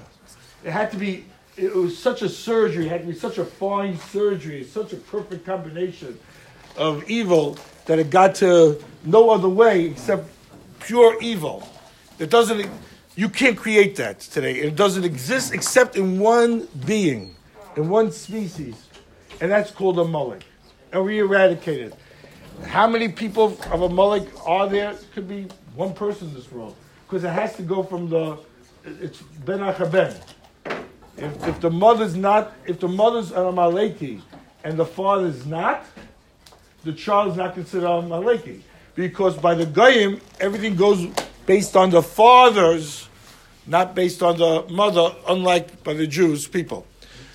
[0.63, 1.25] It had to be
[1.57, 4.97] it was such a surgery, it had to be such a fine surgery, such a
[4.97, 6.19] perfect combination
[6.77, 10.29] of evil that it got to no other way except
[10.81, 11.67] pure evil.
[12.19, 12.69] It doesn't,
[13.15, 14.57] you can't create that today.
[14.57, 17.35] It doesn't exist except in one being,
[17.77, 18.87] in one species,
[19.41, 20.45] and that's called Amalek.
[20.93, 21.93] And we eradicated.
[21.93, 22.67] it.
[22.67, 24.95] How many people of Amalek are there?
[25.15, 26.75] Could be one person in this world.
[27.07, 28.39] Because it has to go from the,
[28.85, 30.19] it's Ben Achaben.
[31.17, 34.21] If, if the mother's not, if the mother's an Amaleki
[34.65, 35.85] and the father's not,
[36.85, 38.61] the child is not considered Amaleki.
[38.95, 41.07] Because by the Goyim, everything goes
[41.47, 43.09] based on the fathers,
[43.67, 46.87] not based on the mother, unlike by the Jews people.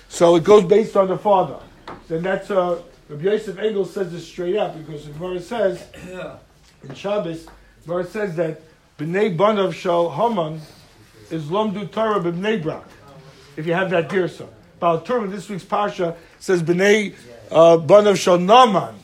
[0.08, 1.58] So it goes based on the father.
[2.08, 5.84] Then that's uh, Rabbi Yosef Engel says this straight up because the Gemara says
[6.82, 7.46] in Shabbos,
[7.84, 8.60] Gemara says that
[8.98, 10.60] Bnei Banav Shal Haman
[11.30, 12.84] is Lomdu Torah B'Bnei Brak
[13.56, 14.48] if you have that girsa.
[14.78, 17.14] Baal HaTurim, this week's Pasha, says B'nai
[17.50, 18.94] uh, Banav Shal Naman,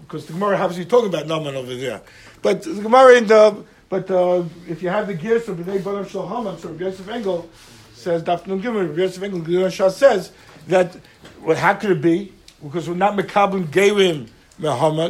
[0.00, 2.02] because the Gemara happens to be talking about Naman over there.
[2.42, 6.28] But the Gemara in the, but uh, if you have the girsa B'nai Banav Shal
[6.28, 7.48] Haman, so Rabbi Yosef Engel
[7.94, 10.32] says, Nun Gimel, Yosef Engel, Shah says
[10.68, 10.96] that,
[11.40, 12.32] well, how could it be?
[12.62, 14.28] Because we're not Mekabim Geirim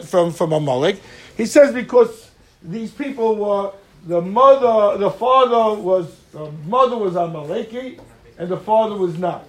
[0.05, 1.01] from, from Amalek.
[1.37, 2.31] He says because
[2.63, 3.73] these people were,
[4.07, 8.01] the mother, the father was, the mother was Amaleki,
[8.39, 9.45] and the father was not.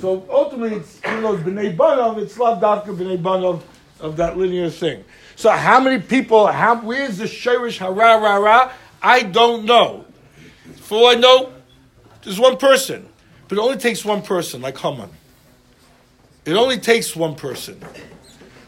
[0.00, 3.62] So ultimately, it's even though it's b'nei banav, it's lav dafka b'nei banav
[3.98, 5.04] of that linear thing.
[5.36, 6.46] So how many people?
[6.46, 8.72] How where's the shirish hara ra ra?
[9.02, 10.04] I don't know.
[10.76, 11.52] For all I know,
[12.22, 13.08] there's one person,
[13.48, 15.10] but it only takes one person, like Haman.
[16.44, 17.82] It only takes one person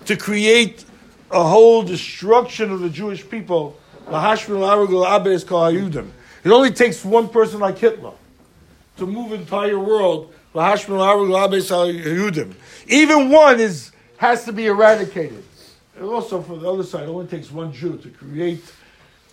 [0.07, 0.85] to create
[1.31, 3.79] a whole destruction of the Jewish people.
[4.09, 4.13] It
[6.47, 8.13] only takes one person like Hitler
[8.97, 10.35] to move entire world.
[12.89, 15.43] Even one is has to be eradicated.
[15.97, 18.63] And also, for the other side, it only takes one Jew to create,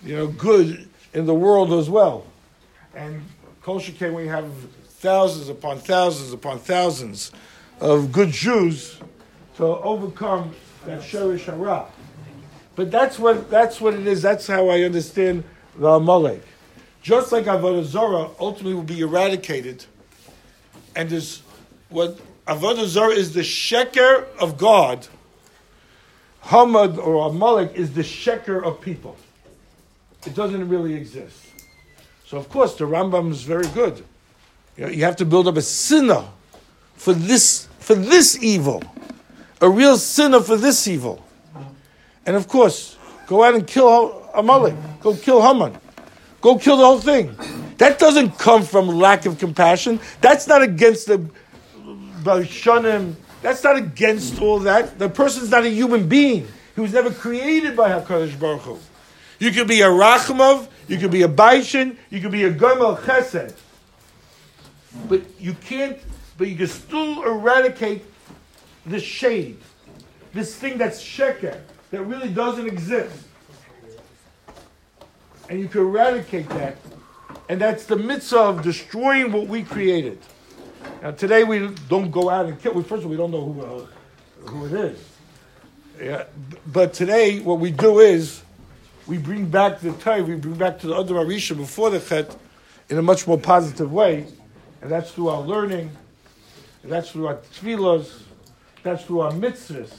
[0.03, 2.25] you know, good in the world as well.
[2.95, 3.21] And
[3.61, 4.51] Kol when we have
[4.99, 7.31] thousands upon thousands upon thousands
[7.79, 8.99] of good Jews
[9.57, 11.85] to overcome that Sherish Hara.
[12.75, 14.21] But that's what that's what it is.
[14.21, 15.43] That's how I understand
[15.77, 16.43] the Amalek.
[17.01, 19.85] Just like Avodah Zarah ultimately will be eradicated,
[20.95, 21.41] and there's
[21.89, 25.07] what Avodah Zarah is the sheker of God.
[26.45, 29.15] Hamad or Amalek is the sheker of people.
[30.25, 31.37] It doesn't really exist.
[32.25, 34.03] So of course the Rambam is very good.
[34.77, 36.23] You, know, you have to build up a sinner
[36.95, 38.83] for this for this evil,
[39.61, 41.23] a real sinner for this evil,
[42.25, 45.77] and of course go out and kill Amalek, go kill Haman,
[46.41, 47.35] go kill the whole thing.
[47.77, 49.99] That doesn't come from lack of compassion.
[50.21, 51.29] That's not against the
[52.23, 53.15] Balshanim.
[53.41, 54.99] That's not against all that.
[54.99, 56.47] The person's not a human being.
[56.75, 58.79] He was never created by Hakadosh Baruch Hu.
[59.39, 62.97] You could be a Rachmov, you could be a Baishin, you could be a Gomel
[62.99, 63.55] Chesed.
[65.07, 65.97] But you can't,
[66.37, 68.03] but you can still eradicate
[68.85, 69.57] the shade,
[70.33, 71.59] this thing that's sheker,
[71.91, 73.28] that really doesn't exist.
[75.49, 76.77] And you can eradicate that.
[77.49, 80.19] And that's the mitzvah of destroying what we created.
[81.01, 82.73] Now, today we don't go out and kill.
[82.75, 85.05] Well, first of all, we don't know who, uh, who it is.
[85.99, 86.25] Yeah,
[86.67, 88.43] but today, what we do is
[89.07, 92.37] we bring back the Torah, we bring back to the other Arisha before the Chet
[92.89, 94.27] in a much more positive way.
[94.81, 95.89] And that's through our learning,
[96.83, 98.21] that's through our tefillos,
[98.83, 99.91] that's through our mitzvahs.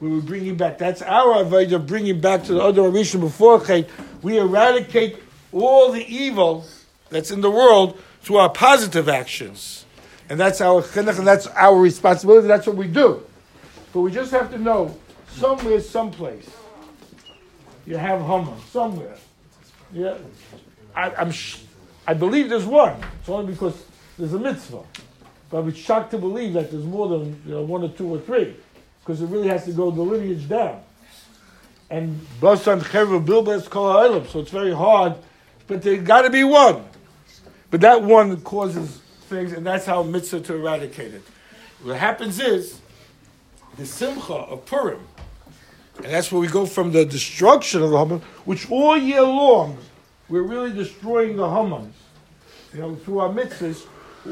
[0.00, 3.64] We were bringing back, that's our avoid of bringing back to the Adam Arisha before
[3.64, 3.88] Chet.
[4.22, 5.18] We eradicate
[5.52, 6.64] all the evil
[7.10, 9.84] that's in the world through our positive actions.
[10.30, 13.22] And that's our chinuch, and that's our responsibility, that's what we do.
[13.92, 14.96] But we just have to know,
[15.28, 16.48] somewhere, someplace,
[17.84, 19.16] you have Haman, somewhere.
[19.92, 20.16] Yeah,
[20.94, 21.58] I, I'm sh-
[22.06, 22.94] I believe there's one.
[23.18, 23.82] It's only because
[24.16, 24.82] there's a mitzvah.
[25.50, 28.20] But I'm shocked to believe that there's more than you know, one or two or
[28.20, 28.54] three,
[29.10, 30.80] because it really has to go the lineage down.
[31.90, 35.14] And Basan Chever Bilbas Kol so it's very hard,
[35.66, 36.84] but there got to be one.
[37.72, 41.22] But that one causes things, and that's how mitzvah to eradicate it.
[41.82, 42.78] What happens is
[43.76, 45.00] the simcha of Purim,
[45.96, 49.76] and that's where we go from the destruction of the Haman, which all year long
[50.28, 51.90] we're really destroying the Hamans.
[52.72, 53.86] You know, through our mitzvahs,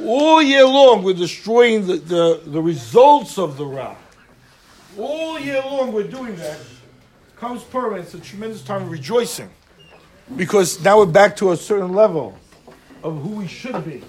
[0.05, 3.97] all year long we're destroying the, the, the results of the Ra.
[4.99, 6.59] All year long we're doing that.
[7.37, 9.49] Comes Purim, it's a tremendous time of rejoicing.
[10.35, 12.37] Because now we're back to a certain level
[13.05, 14.03] of who we should be.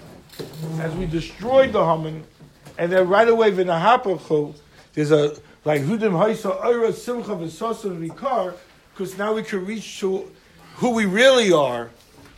[0.79, 2.23] As we destroyed the Haman,
[2.79, 4.55] and then right away, v'nahapachu,
[4.93, 8.55] there's a, like, hudim haisa oira simcha v'sosa v'ikar,
[8.91, 10.31] because now we can reach to
[10.77, 11.91] who we really are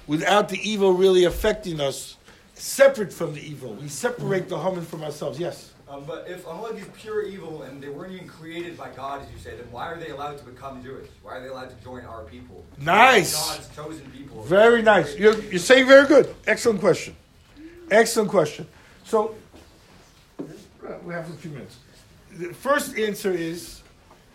[0.08, 2.18] without the evil really affecting us,
[2.54, 3.76] separate from the evil.
[3.76, 5.40] We separate the Haman from ourselves.
[5.40, 5.72] Yes?
[5.92, 9.30] Um, but if Amalek is pure evil and they weren't even created by God, as
[9.30, 11.10] you say, then why are they allowed to become Jewish?
[11.22, 12.64] Why are they allowed to join our people?
[12.80, 13.34] Nice.
[13.34, 14.42] God's chosen people.
[14.44, 15.18] Very nice.
[15.18, 16.34] You're, you're saying very good.
[16.48, 17.14] Excellent question.
[17.90, 18.68] Excellent question.
[19.04, 19.36] So,
[21.04, 21.78] we have a few minutes.
[22.38, 23.82] The first answer is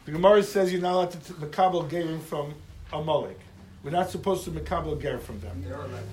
[0.04, 2.54] the Gemara says you're not allowed to Makabal Gerim from
[2.92, 3.40] Amalek.
[3.82, 5.64] We're not supposed to Makabal Ger from them.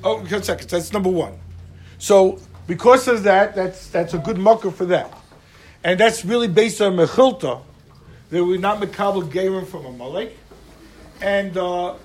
[0.05, 0.69] Oh, one second.
[0.69, 1.37] That's number one.
[1.97, 5.13] So, because of that, that's, that's a good mucker for that.
[5.83, 7.61] And that's really based on Mechilta,
[8.29, 10.37] that we're not Makabal Gerim from Amalek.
[11.21, 11.95] And, uh,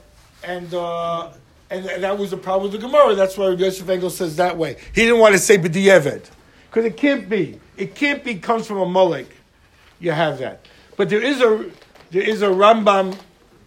[0.43, 1.33] and, uh,
[1.71, 3.15] and that was the problem with the Gemara.
[3.15, 4.77] That's why Yosef Engel says that way.
[4.95, 6.31] He didn't want to say b'di'eved.
[6.69, 7.61] Because it can't be.
[7.77, 9.29] It can't be comes from Amalek.
[10.01, 10.67] You have that.
[10.97, 11.71] But there is a
[12.11, 13.19] there is a Rambam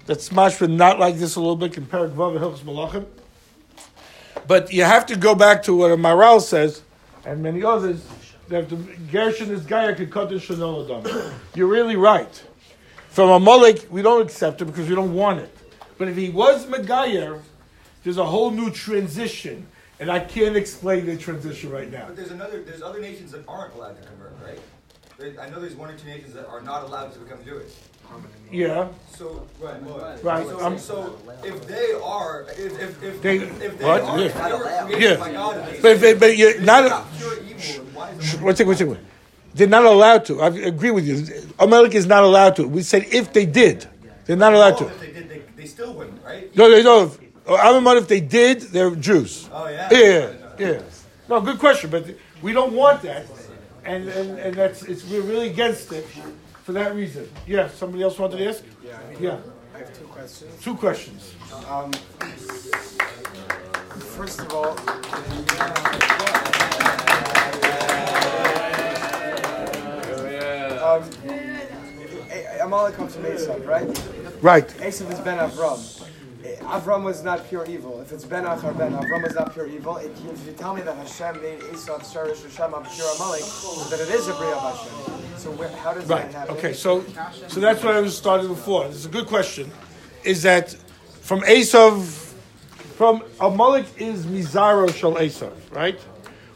[0.06, 3.06] that's mashma not like this a little bit compared to Vav Malachim.
[4.48, 6.82] But you have to go back to what a Maral says,
[7.26, 8.06] and many others,
[8.52, 8.76] that the
[9.12, 12.44] Gershon is Gaya Kikotish Shanol You're really right.
[13.10, 15.58] From Amalek, we don't accept it because we don't want it.
[15.98, 17.42] But if he was Megayer,
[18.04, 19.68] there's a whole new transition,
[20.00, 22.06] and I can't explain the transition right now.
[22.08, 22.62] But there's another.
[22.62, 24.60] There's other nations that aren't allowed to convert, right?
[25.18, 27.72] There- I know there's one or two nations that are not allowed to become Jewish.
[28.52, 30.22] Yeah, So right, what?
[30.22, 34.02] Right, So, um, so if they are, if if if, They- if they what?
[34.02, 34.26] are, Yeah.
[34.26, 35.16] if they were created Yeah.
[35.16, 37.51] by they- But- but- but you're not- they're
[38.42, 38.98] one second, one second.
[39.54, 40.42] They're not allowed to.
[40.42, 41.26] I agree with you.
[41.60, 42.68] Amalek is not allowed to.
[42.68, 43.86] We said if they did,
[44.26, 44.86] they're not allowed Oh, to.
[44.88, 46.56] if they did, they, they still wouldn't, right?
[46.56, 47.18] No, they don't.
[47.50, 49.50] I'm if they did, they're Jews.
[49.52, 49.90] Oh yeah.
[49.92, 50.82] Yeah, yeah.
[51.28, 52.06] No, good question, but
[52.42, 53.26] we don't want that,
[53.84, 56.06] and and, and that's it's we're really against it
[56.64, 57.30] for that reason.
[57.48, 57.68] Yeah.
[57.70, 58.64] Somebody else wanted to ask?
[59.20, 59.40] Yeah.
[59.74, 60.62] I have two questions.
[60.62, 61.34] Two questions.
[61.68, 61.92] Um,
[64.16, 66.51] first of all, um,
[70.92, 71.10] Um,
[72.32, 73.88] a- Amalek comes from Esav, right?
[74.42, 74.68] Right.
[74.80, 75.80] Esav is Ben Avram.
[76.44, 78.02] Eh, Avram was not pure evil.
[78.02, 79.98] If it's Ben Achar Ben, Avram was not pure evil.
[79.98, 83.44] It, if you tell me that Hashem made Esav Sharish Hashem Pure Amalek,
[83.90, 85.38] then it is a Bria of Hashem.
[85.38, 86.24] So where, how does Right.
[86.32, 86.58] that happen?
[86.58, 86.74] Okay.
[86.74, 87.04] So,
[87.48, 88.88] so that's what I was starting before.
[88.88, 89.72] This is a good question.
[90.24, 90.72] Is that
[91.22, 92.04] from Esav,
[92.96, 96.00] from Amalek is Mizaro Shal Esav, right?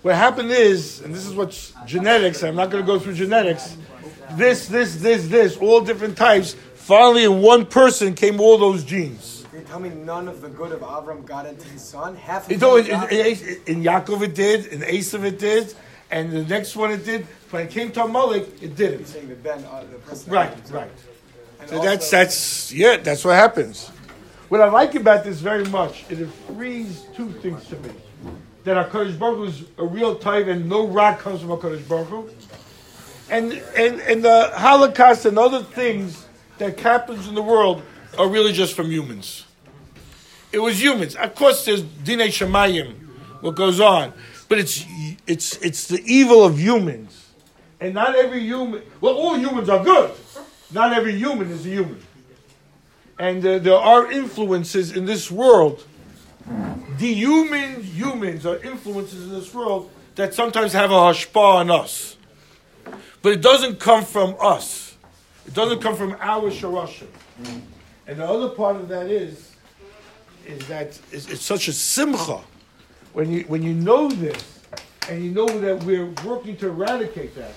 [0.02, 2.44] What happened is, and this is what's genetics.
[2.44, 3.76] I'm not going to go through genetics.
[4.32, 6.56] This, this, this, this, all different types.
[6.76, 9.46] Finally, in one person came all those genes.
[9.54, 12.16] You tell me none of the good of Avram got into his son?
[12.16, 15.74] Half of You know, in, in, in, Yaakov it did, in Esav it did,
[16.12, 17.26] and the next one it did.
[17.52, 19.06] When it came to Amalek, it didn't.
[19.06, 20.30] saying that Ben, uh, the.
[20.30, 20.92] Right, right.
[21.62, 23.88] And So also- that's that's yeah, that's what happens.
[24.50, 27.90] What I like about this very much is it frees two things to me.
[28.66, 31.58] That our Hakadosh Baruch Hu is a real type, and no rock comes from our
[31.58, 32.30] Hakadosh Baruch Hu.
[33.30, 36.26] And and and the Holocaust and other things
[36.58, 37.82] that happens in the world
[38.18, 39.46] are really just from humans.
[40.52, 41.16] It was humans.
[41.16, 42.94] Of course, there's Dinei Shemayim,
[43.42, 44.14] what goes on,
[44.48, 44.86] but it's
[45.28, 47.30] it's it's the evil of humans,
[47.80, 48.84] and not every human.
[49.02, 50.12] Well, all humans are good.
[50.72, 52.02] Not every human is a human,
[53.20, 55.84] and uh, there are influences in this world.
[57.00, 62.15] The human humans are influences in this world that sometimes have a hashpah on us,
[63.26, 64.98] but it doesn't come from us.
[65.48, 67.08] It doesn't come from our sharashim.
[67.42, 67.62] Mm.
[68.06, 69.56] And the other part of that is
[70.46, 72.40] is that it's, it's such a simcha
[73.14, 74.62] when you when you know this
[75.10, 77.54] and you know that we're working to eradicate that.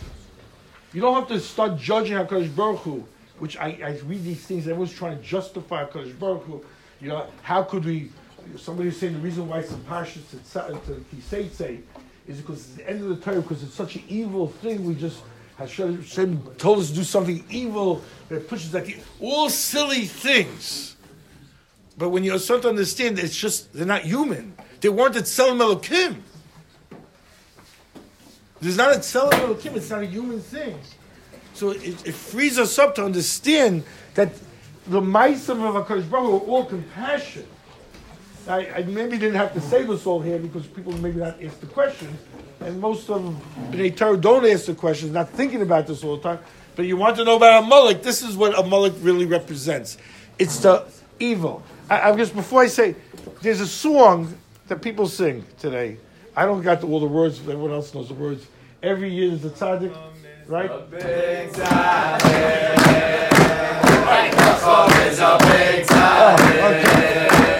[0.94, 3.06] You don't have to start judging Hakadosh Baruch Hu,
[3.38, 4.66] which I, I read these things.
[4.66, 6.64] Everyone's trying to justify Hakadosh Baruch Hu.
[6.98, 8.10] You know, how could we?
[8.56, 11.82] Somebody's saying the reason why it's in Parshas to Kiseitse
[12.26, 14.86] is because it's the end of the Torah because it's such an evil thing.
[14.86, 15.20] We just
[15.58, 18.86] Hashem told us to do something evil that pushes that
[19.20, 20.94] all silly things.
[21.96, 24.54] But when you start to understand, it's just they're not human.
[24.80, 26.18] They weren't at Tzelem Elokim.
[28.60, 29.74] There's not a Tzelem Elokim.
[29.74, 30.78] It's not a human thing.
[31.54, 33.82] So it, it frees us up to understand
[34.14, 34.32] that
[34.86, 37.46] the Maisim of Hakadosh Baruch are all compassion.
[38.48, 41.60] I, I maybe didn't have to say this all here because people maybe not ask
[41.60, 42.18] the questions,
[42.60, 43.22] and most of
[43.70, 46.38] Bnei Torah don't ask the questions, not thinking about this all the time.
[46.74, 48.02] But you want to know about Amalek.
[48.02, 49.98] This is what Amalek really represents.
[50.38, 50.86] It's the
[51.18, 51.62] evil.
[51.90, 52.94] I, I guess before I say,
[53.42, 54.36] there's a song
[54.68, 55.98] that people sing today.
[56.36, 57.40] I don't got all the words.
[57.40, 58.46] but Everyone else knows the words.
[58.82, 59.92] Every year there's a tzaddik,
[60.46, 60.70] right?
[60.70, 62.78] A big tzaddik.
[65.90, 67.57] Oh, okay,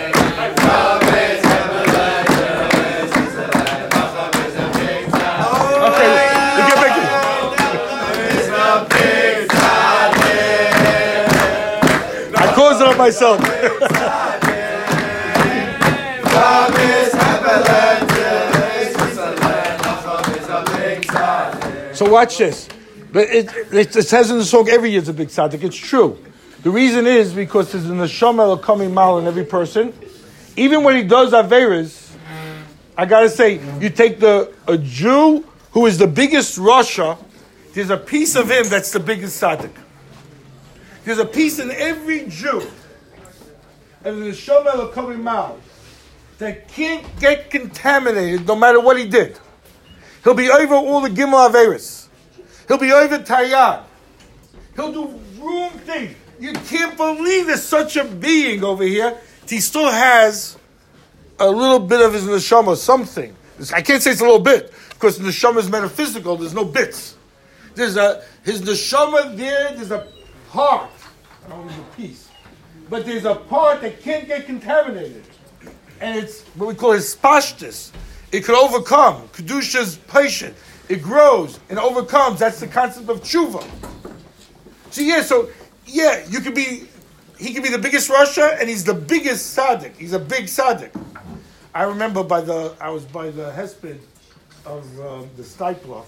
[13.09, 13.41] myself.
[21.95, 22.69] So watch this.
[23.11, 25.65] But it, it, it says in the song every year's a big tzaddik.
[25.65, 26.19] It's true.
[26.63, 29.95] The reason is because there's an neshama coming mal in every person.
[30.57, 32.11] Even when he does averas,
[32.97, 37.17] I gotta say, you take the a Jew who is the biggest Russia.
[37.73, 39.71] There's a piece of him that's the biggest tzaddik.
[41.05, 42.63] There's a piece in every Jew,
[44.09, 45.59] and the neshama coming mal
[46.39, 49.39] that can't get contaminated no matter what he did.
[50.25, 52.09] He'll be over all the Gimel Averis.
[52.67, 53.85] He'll be over Tayyad.
[54.75, 56.17] He'll do wrong things.
[56.39, 59.19] You can't believe there's such a being over here.
[59.49, 60.57] He still has
[61.39, 63.35] a little bit of his neshama, something.
[63.75, 66.37] I can't say it's a little bit because the neshama is metaphysical.
[66.37, 67.17] There's no bits.
[67.75, 69.73] There's a his neshama there.
[69.75, 70.07] There's a
[70.51, 70.91] part.
[71.45, 72.28] I don't use a piece,
[72.91, 75.25] but there's a part that can't get contaminated,
[76.01, 77.93] and it's what we call his pashtus.
[78.33, 79.29] It could overcome.
[79.29, 80.55] Kedusha's patient.
[80.89, 82.41] It grows and overcomes.
[82.41, 83.67] That's the concept of tshuva.
[84.91, 85.51] So yeah, so
[85.87, 86.85] yeah, you could be.
[87.39, 89.97] He could be the biggest Russia, and he's the biggest tzaddik.
[89.97, 90.91] He's a big tzaddik.
[91.73, 94.01] I remember by the I was by the hesped
[94.67, 96.05] of um, the Steipler,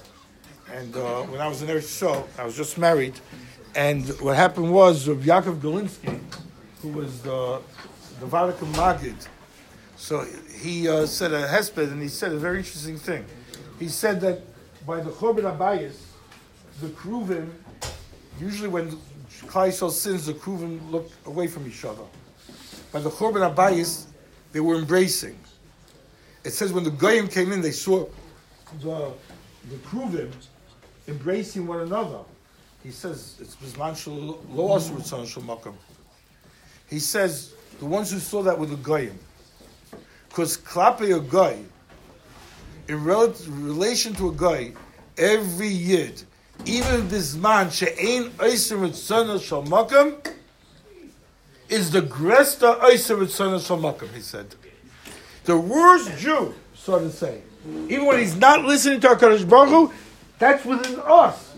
[0.73, 3.15] and uh, when I was in Eretz Yisrael, I was just married,
[3.77, 6.19] and what happened was Yaakov Galinsky,
[6.83, 7.61] who was the
[8.21, 9.27] the Vatican Magid,
[9.97, 10.27] so
[10.59, 13.25] he uh, said a hesped, and he said a very interesting thing.
[13.79, 14.43] He said that
[14.87, 15.97] by the Chorban Abayis,
[16.81, 17.51] the Kruvim,
[18.39, 18.91] usually when
[19.47, 22.03] Klal Yisrael sins, the Kruvim look away from each other.
[22.93, 24.07] By the Chorban Abayis,
[24.53, 25.39] they were embracing.
[26.45, 28.07] It says when the Goyim came in, they saw
[28.81, 29.13] the,
[29.69, 30.31] the Kruvim
[31.09, 32.21] embracing one another.
[32.83, 35.75] He says it's Bizman Shel Lo Asur.
[36.91, 39.19] He says the ones who saw that were the goyim,
[40.29, 41.59] because klape a guy,
[42.89, 44.73] in rel- relation to a guy,
[45.17, 46.23] every yid,
[46.67, 49.63] even this man she'ain oisim ritzona shal
[51.69, 54.09] is the gresta oisim ritzona shal.
[54.09, 54.55] He said,
[55.45, 57.43] the worst Jew, so to say,
[57.89, 59.93] even when he's not listening to our Baruch Hu,
[60.39, 61.55] that's within us.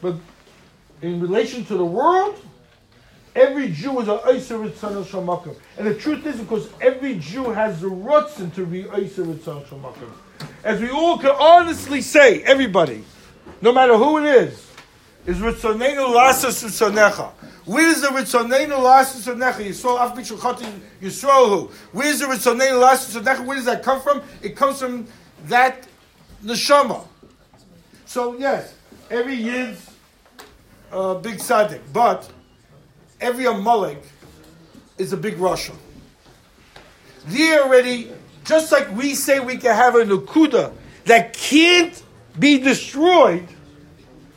[0.00, 0.16] But
[1.02, 2.40] in relation to the world,
[3.36, 5.56] every Jew is a Oyser Ritzon Shamakim.
[5.78, 10.10] And the truth is because every Jew has the rutzen to be Oyser Ritzon Shamakim.
[10.64, 13.04] As we all can honestly say, everybody,
[13.60, 14.72] no matter who it is,
[15.26, 17.30] is Ritzonenu Lasas Ritzonecha.
[17.64, 19.64] Where's the Ritzonenu Lasas Ritzonecha?
[19.64, 21.70] You saw Af Bichel Chotin Yisrohu.
[21.92, 23.44] Where's the Ritzonenu Lasas Ritzonecha?
[23.44, 24.22] Where does that come from?
[24.42, 25.06] It comes from
[25.46, 25.86] that
[26.44, 27.06] neshama.
[28.06, 28.74] So yes,
[29.10, 29.90] every Yid's
[30.92, 32.30] a big tzaddik, but
[33.20, 34.02] every Amalek
[34.98, 35.76] is a big Russian.
[37.26, 38.10] They already,
[38.44, 40.72] just like we say we can have a Nukuda
[41.06, 42.02] that can't
[42.38, 43.46] be destroyed,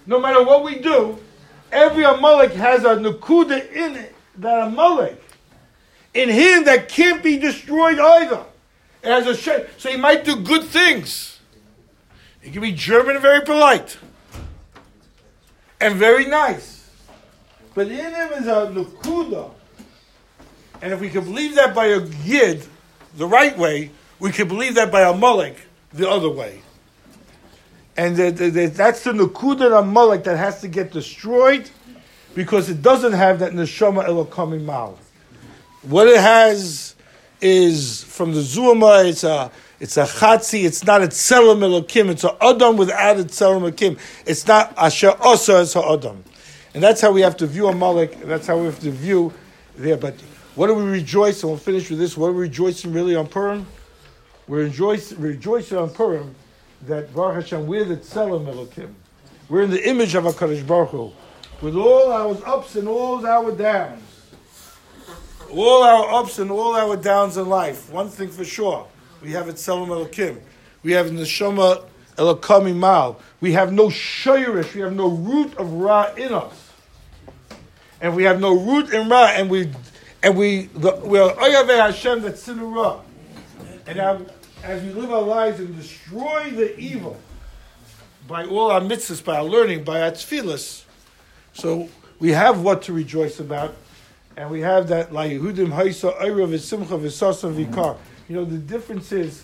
[0.06, 1.20] no matter what we do,
[1.72, 5.22] every Amalek has a Nukuda in it, that Amalek,
[6.14, 8.44] in him that can't be destroyed either.
[9.04, 9.68] It has a shape.
[9.78, 11.40] So he might do good things.
[12.42, 13.98] He can be German and very polite.
[15.80, 16.79] And very nice.
[17.80, 19.52] But in him is a Nakuda.
[20.82, 22.66] And if we can believe that by a Yid,
[23.16, 25.56] the right way, we can believe that by Amalek,
[25.94, 26.62] the other way.
[27.96, 31.70] And the, the, the, that's the Nakuda and Mulek that has to get destroyed
[32.36, 35.00] because it doesn't have that Neshama Elokami Mal.
[35.84, 36.96] What it has
[37.40, 39.50] is from the Zuama, it's a
[39.80, 43.98] it's a chatzi, it's not a tzelem elokim, it's a adam without a tzelem elokim.
[44.26, 46.26] It's not asher osa as a adam.
[46.80, 49.34] And that's how we have to view Amalek, that's how we have to view
[49.76, 49.98] there.
[49.98, 50.14] But
[50.56, 53.28] what do we rejoice, and we'll finish with this, what are we rejoicing really on
[53.28, 53.68] Purim?
[54.48, 56.34] We're rejoicing, rejoicing on Purim
[56.88, 58.94] that Baruch Hashem, we're the tzelem elokim.
[59.50, 61.12] We're in the image of HaKadosh Baruch Hu.
[61.62, 64.02] With all our ups and all our downs
[65.52, 67.92] all our ups and all our downs in life.
[67.92, 68.88] One thing for sure,
[69.22, 70.40] we have it Tzelem Elokim.
[70.84, 71.84] We have Neshama
[72.16, 73.20] Elokami Mal.
[73.42, 76.59] We have no shayrish, we have no root of Ra in us.
[78.02, 79.72] And we have no root in Ra, and we
[80.24, 83.02] and we we are Oyave Hashem that's in Ra.
[83.86, 84.00] And
[84.64, 87.18] as we live our lives and destroy the evil
[88.28, 90.84] by all our mitzvahs, by our learning, by our tefillas,
[91.54, 91.90] so
[92.20, 93.76] we have what to rejoice about
[94.40, 97.98] and we have that like Yehudim Haisa Eira V'Simcha V'Sasa V'Kar.
[98.30, 99.44] You know the difference is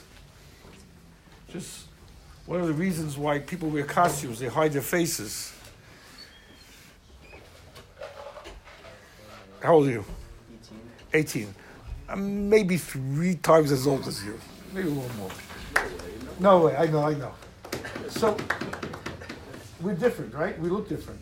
[1.50, 1.88] just
[2.46, 5.52] one of the reasons why people wear costumes they hide their faces.
[9.66, 10.06] How old are you?
[11.14, 11.42] 18.
[11.44, 11.56] 18.
[12.08, 14.40] I'm maybe three times as old as you.
[14.72, 15.32] Maybe a little more.
[16.40, 17.32] No way, I know, I know.
[18.10, 18.38] So,
[19.82, 20.60] we're different, right?
[20.60, 21.20] We look different.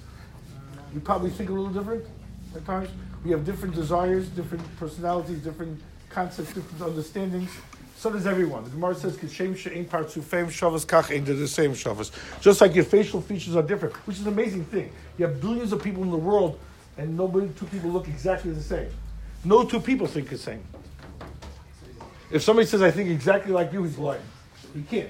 [0.93, 2.05] We probably think a little different
[2.53, 2.89] at times.
[3.23, 7.49] We have different desires, different personalities, different concepts, different understandings.
[7.95, 8.65] So does everyone.
[8.65, 12.11] The Gemara says, "Kishem she'ein partzufeim shavas kach ein." They're the same shavas.
[12.41, 14.91] Just like your facial features are different, which is an amazing thing.
[15.17, 16.59] You have billions of people in the world,
[16.97, 18.89] and nobody, two people look exactly the same.
[19.43, 20.63] No two people think the same.
[22.31, 24.21] If somebody says, "I think exactly like you," he's lying.
[24.73, 25.09] He can't.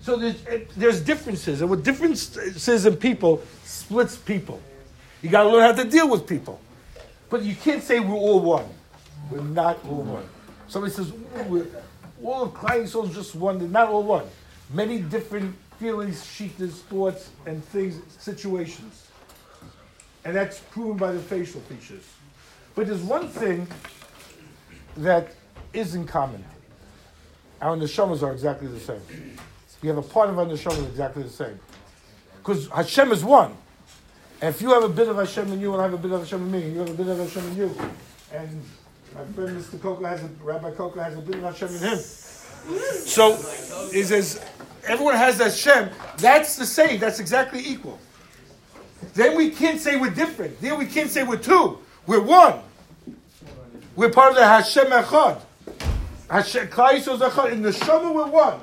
[0.00, 4.60] So there's, eh, there's differences, and what differences in people splits people.
[5.22, 6.60] You got to learn how to deal with people.
[7.30, 8.66] But you can't say we're all one.
[9.30, 10.28] We're not all one.
[10.68, 11.10] Somebody says,
[11.48, 11.66] we're,
[12.22, 13.58] all of is just one.
[13.58, 14.26] They're not all one.
[14.72, 19.08] Many different feelings, shittas, thoughts, and things, situations.
[20.24, 22.04] And that's proven by the facial features.
[22.74, 23.66] But there's one thing
[24.96, 25.28] that
[25.72, 26.44] is in common.
[27.60, 29.00] Our neshamas are exactly the same.
[29.82, 31.60] We have a part of our neshama exactly the same.
[32.38, 33.54] Because Hashem is one.
[34.40, 36.10] And if you have a bit of Hashem in you, and I have a bit
[36.10, 37.76] of Hashem in me, and you have a bit of Hashem in you,
[38.32, 38.62] and
[39.14, 39.80] my friend Mr.
[39.80, 41.98] Coco has a, Rabbi Coco has a bit of Hashem in him.
[41.98, 43.36] So
[43.92, 44.44] he says,
[44.86, 45.90] everyone has that Hashem.
[46.16, 46.98] That's the same.
[46.98, 47.98] That's exactly equal.
[49.12, 50.60] Then we can't say we're different.
[50.60, 51.78] Then we can't say we're two.
[52.06, 52.60] We're one.
[53.96, 55.40] We're part of the Hashem Echad.
[56.30, 57.52] Hashem Echad.
[57.52, 58.60] In the Shema, we're one.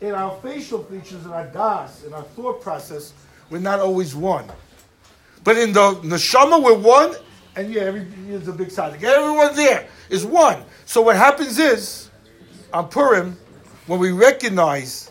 [0.00, 3.12] In our facial features, in our das, in our thought process,
[3.50, 4.50] we're not always one.
[5.44, 7.14] But in the neshama, we're one,
[7.56, 7.92] and yeah,
[8.28, 9.02] it's a big tzaddik.
[9.02, 10.62] Everyone there is one.
[10.86, 12.10] So what happens is,
[12.72, 13.36] on Purim,
[13.86, 15.10] when we recognize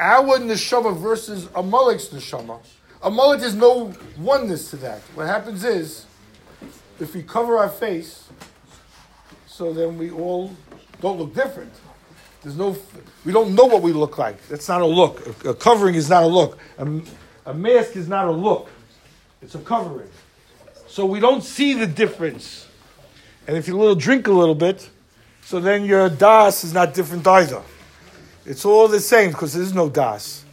[0.00, 2.60] our neshama versus Amalek's neshama,
[3.02, 5.00] Amalek is no oneness to that.
[5.14, 6.06] What happens is,
[6.98, 8.28] if we cover our face,
[9.46, 10.52] so then we all
[11.00, 11.72] don't look different.
[12.42, 12.76] There's no,
[13.24, 14.46] we don't know what we look like.
[14.48, 15.44] That's not a look.
[15.44, 16.58] A, a covering is not a look.
[16.78, 17.00] A,
[17.46, 18.68] a mask is not a look.
[19.42, 20.10] It's a covering.
[20.86, 22.66] So we don't see the difference.
[23.46, 24.88] And if you little drink a little bit,
[25.42, 27.62] so then your das is not different either.
[28.44, 30.44] It's all the same because there's no das.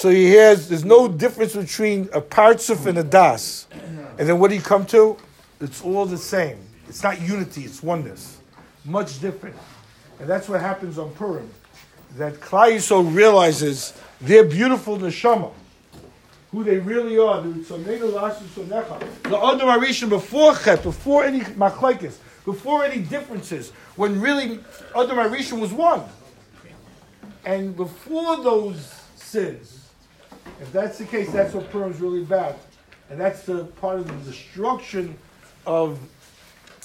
[0.00, 3.66] So he hears there's no difference between a partsuf and a das.
[4.18, 5.18] And then what do you come to?
[5.60, 6.56] It's all the same.
[6.88, 8.38] It's not unity, it's oneness.
[8.86, 9.56] Much different.
[10.18, 11.50] And that's what happens on Purim.
[12.16, 13.92] That Yisrael realizes
[14.22, 15.52] their beautiful neshama,
[16.50, 17.42] who they really are.
[17.42, 17.50] The
[19.28, 24.60] Adam Arishan before Chet, before any machlekes, before any differences, when really
[24.96, 26.04] Adam Arishan was one.
[27.44, 29.79] And before those sins,
[30.60, 32.58] if that's the case, that's what Purim is really about.
[33.10, 35.16] And that's the part of the destruction
[35.66, 35.98] of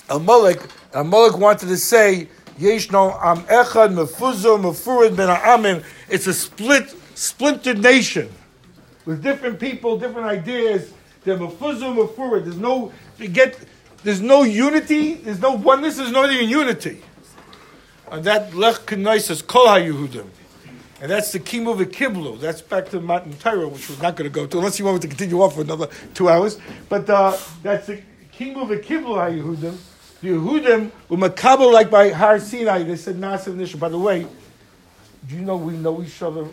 [0.10, 0.60] Amalek.
[0.94, 5.84] Amalek wanted to say, Yesh no am echad mefuzo mefurid ben ha'amim.
[6.10, 8.30] It's a split, splintered nation
[9.06, 10.92] with different people, different ideas.
[11.24, 12.46] They're mefuzo mefurid.
[12.46, 12.92] There's no
[13.34, 13.58] get.
[14.04, 15.16] There's no unity.
[15.16, 15.98] There's no oneness.
[15.98, 17.02] There's not even unity.
[18.12, 20.28] And that lech kenais is kol ha'yehudim.
[21.02, 22.40] And that's the Kimu Kiblu.
[22.40, 24.96] That's back to Matan Torah, which we're not going to go to, unless you want
[24.96, 26.58] me to continue on for another two hours.
[26.88, 28.02] But uh, that's the
[28.38, 29.78] Kimu Kiblu HaYehudim.
[30.22, 32.84] The Yehudim were makabel like by Har Sinai.
[32.84, 33.80] They said Nasav Nishon.
[33.80, 34.26] By the way,
[35.28, 36.48] do you know we know each other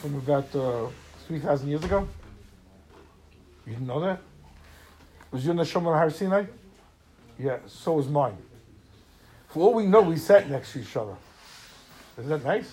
[0.00, 0.86] from about uh,
[1.28, 2.08] 3,000 years ago?
[3.66, 4.20] You didn't know that?
[5.30, 6.46] Was your Neshama Har Sinai?
[7.38, 8.36] Yeah, so was mine.
[9.48, 11.16] For all we know, we sat next to each other.
[12.18, 12.72] Isn't that nice?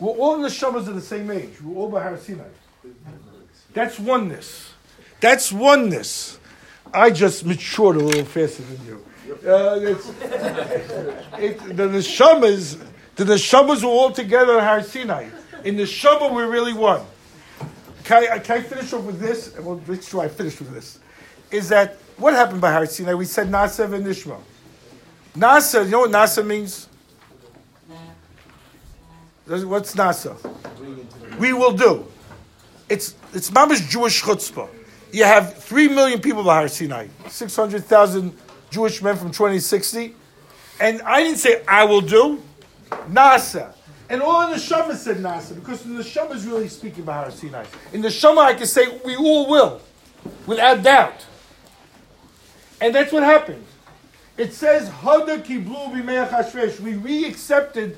[0.00, 1.60] We're all the Shabbos of the same age.
[1.62, 2.44] We're all by Bahar Sinai.
[3.72, 4.72] That's oneness.
[5.20, 6.38] That's oneness.
[6.92, 9.04] I just matured a little faster than you.
[9.48, 10.08] Uh, it's,
[11.38, 12.78] it, the neshamas,
[13.16, 15.28] the neshamas were all together in Har Sinai.
[15.64, 17.02] In the Shabbat, we're really one.
[18.04, 19.56] Can I, can I finish off with this?
[19.58, 20.98] Well, make sure I finish with this.
[21.50, 23.14] Is that what happened by Har Sinai?
[23.14, 24.38] We said Nasa and Nishma.
[25.34, 26.88] Nasa, you know what Nasa means?
[29.46, 30.36] What's Nasa?
[31.38, 32.06] We will do.
[32.88, 34.68] It's it's mamish Jewish chutzpah.
[35.12, 38.36] You have three million people by Har Sinai, six hundred thousand
[38.70, 40.14] Jewish men from 2060,
[40.80, 42.42] and I didn't say I will do.
[43.10, 43.74] Nasa.
[44.08, 47.64] And all the Shema said Nasa, because the Shema is really speaking about Har Sinai.
[47.92, 49.80] In the Shema, I can say we all will,
[50.46, 51.24] without doubt.
[52.80, 53.64] And that's what happened.
[54.36, 57.96] It says, Hada kiblu We re-accepted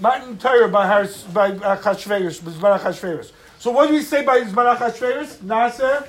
[0.00, 3.32] Matan Torah by Har, by Achashverosh, Zman Achashverosh.
[3.58, 5.38] So what do we say by Zman Achashverosh?
[5.38, 6.06] Nasa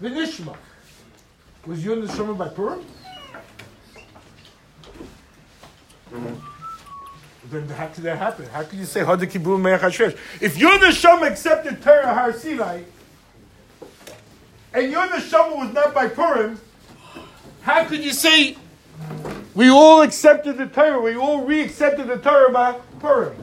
[0.00, 0.56] v'nishma.
[1.66, 2.84] Was you in the Shema by Purim?
[6.12, 6.34] Mm-hmm.
[7.50, 8.46] Then how could that happen?
[8.46, 10.16] How could you say Hada Kibul Me'achashverosh?
[10.40, 12.82] If you're the Shema accepted Torah Har Sinai,
[14.74, 16.58] and your neshama was not by Purim,
[17.60, 18.56] how could you say
[19.54, 21.00] we all accepted the Torah.
[21.00, 23.34] We all re-accepted the Torah by Purim.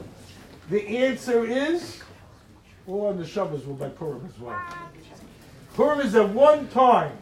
[0.70, 2.02] The answer is
[2.86, 4.58] all on the Shabbos were by Purim as well.
[5.74, 7.12] Purim is at one time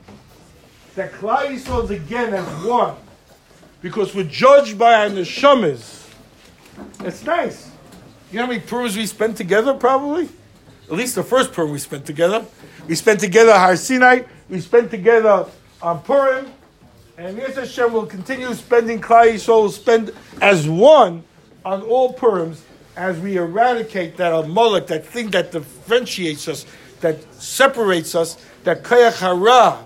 [0.94, 2.94] that Yisrael is again as one
[3.82, 6.08] because we're judged by our neshamas.
[7.00, 7.72] It's nice.
[8.30, 9.74] You know how many Purims we spent together?
[9.74, 10.28] Probably,
[10.84, 12.46] at least the first Purim we spent together.
[12.86, 14.22] We spent together Har Sinai.
[14.48, 15.46] We spent together
[15.82, 16.46] on Purim.
[17.16, 21.24] And Yis Hashem will continue spending Klal Yisrael spend as one
[21.64, 22.62] on all Purims
[22.96, 26.66] as we eradicate that Amalek, that thing that differentiates us,
[27.00, 29.84] that separates us, that Kayach Hara,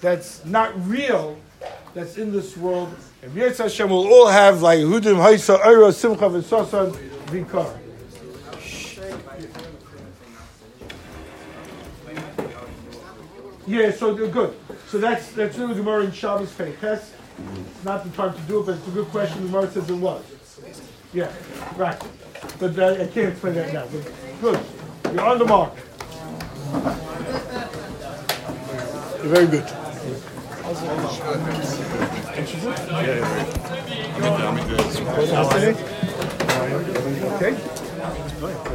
[0.00, 1.36] that's not real,
[1.94, 2.94] that's in this world.
[3.22, 6.92] And Yis Hashem will all have like Hudim, Haisa, Eira, Simcha, V'Sasan,
[7.26, 7.76] Vikar.
[13.66, 14.54] Yeah, so they're good.
[14.86, 17.10] So that's that's the Gemara in Shabbos Peiches.
[17.70, 19.42] It's not the time to do it, but it's a good question.
[19.42, 20.24] The Gemara says it was.
[21.12, 21.32] Yeah,
[21.76, 22.00] right.
[22.58, 23.86] But uh, I can't explain that now.
[23.86, 24.60] But good.
[25.12, 25.74] You're on the mark.
[29.22, 29.64] Very good.
[32.88, 34.08] Yeah, yeah,
[37.36, 37.54] Okay.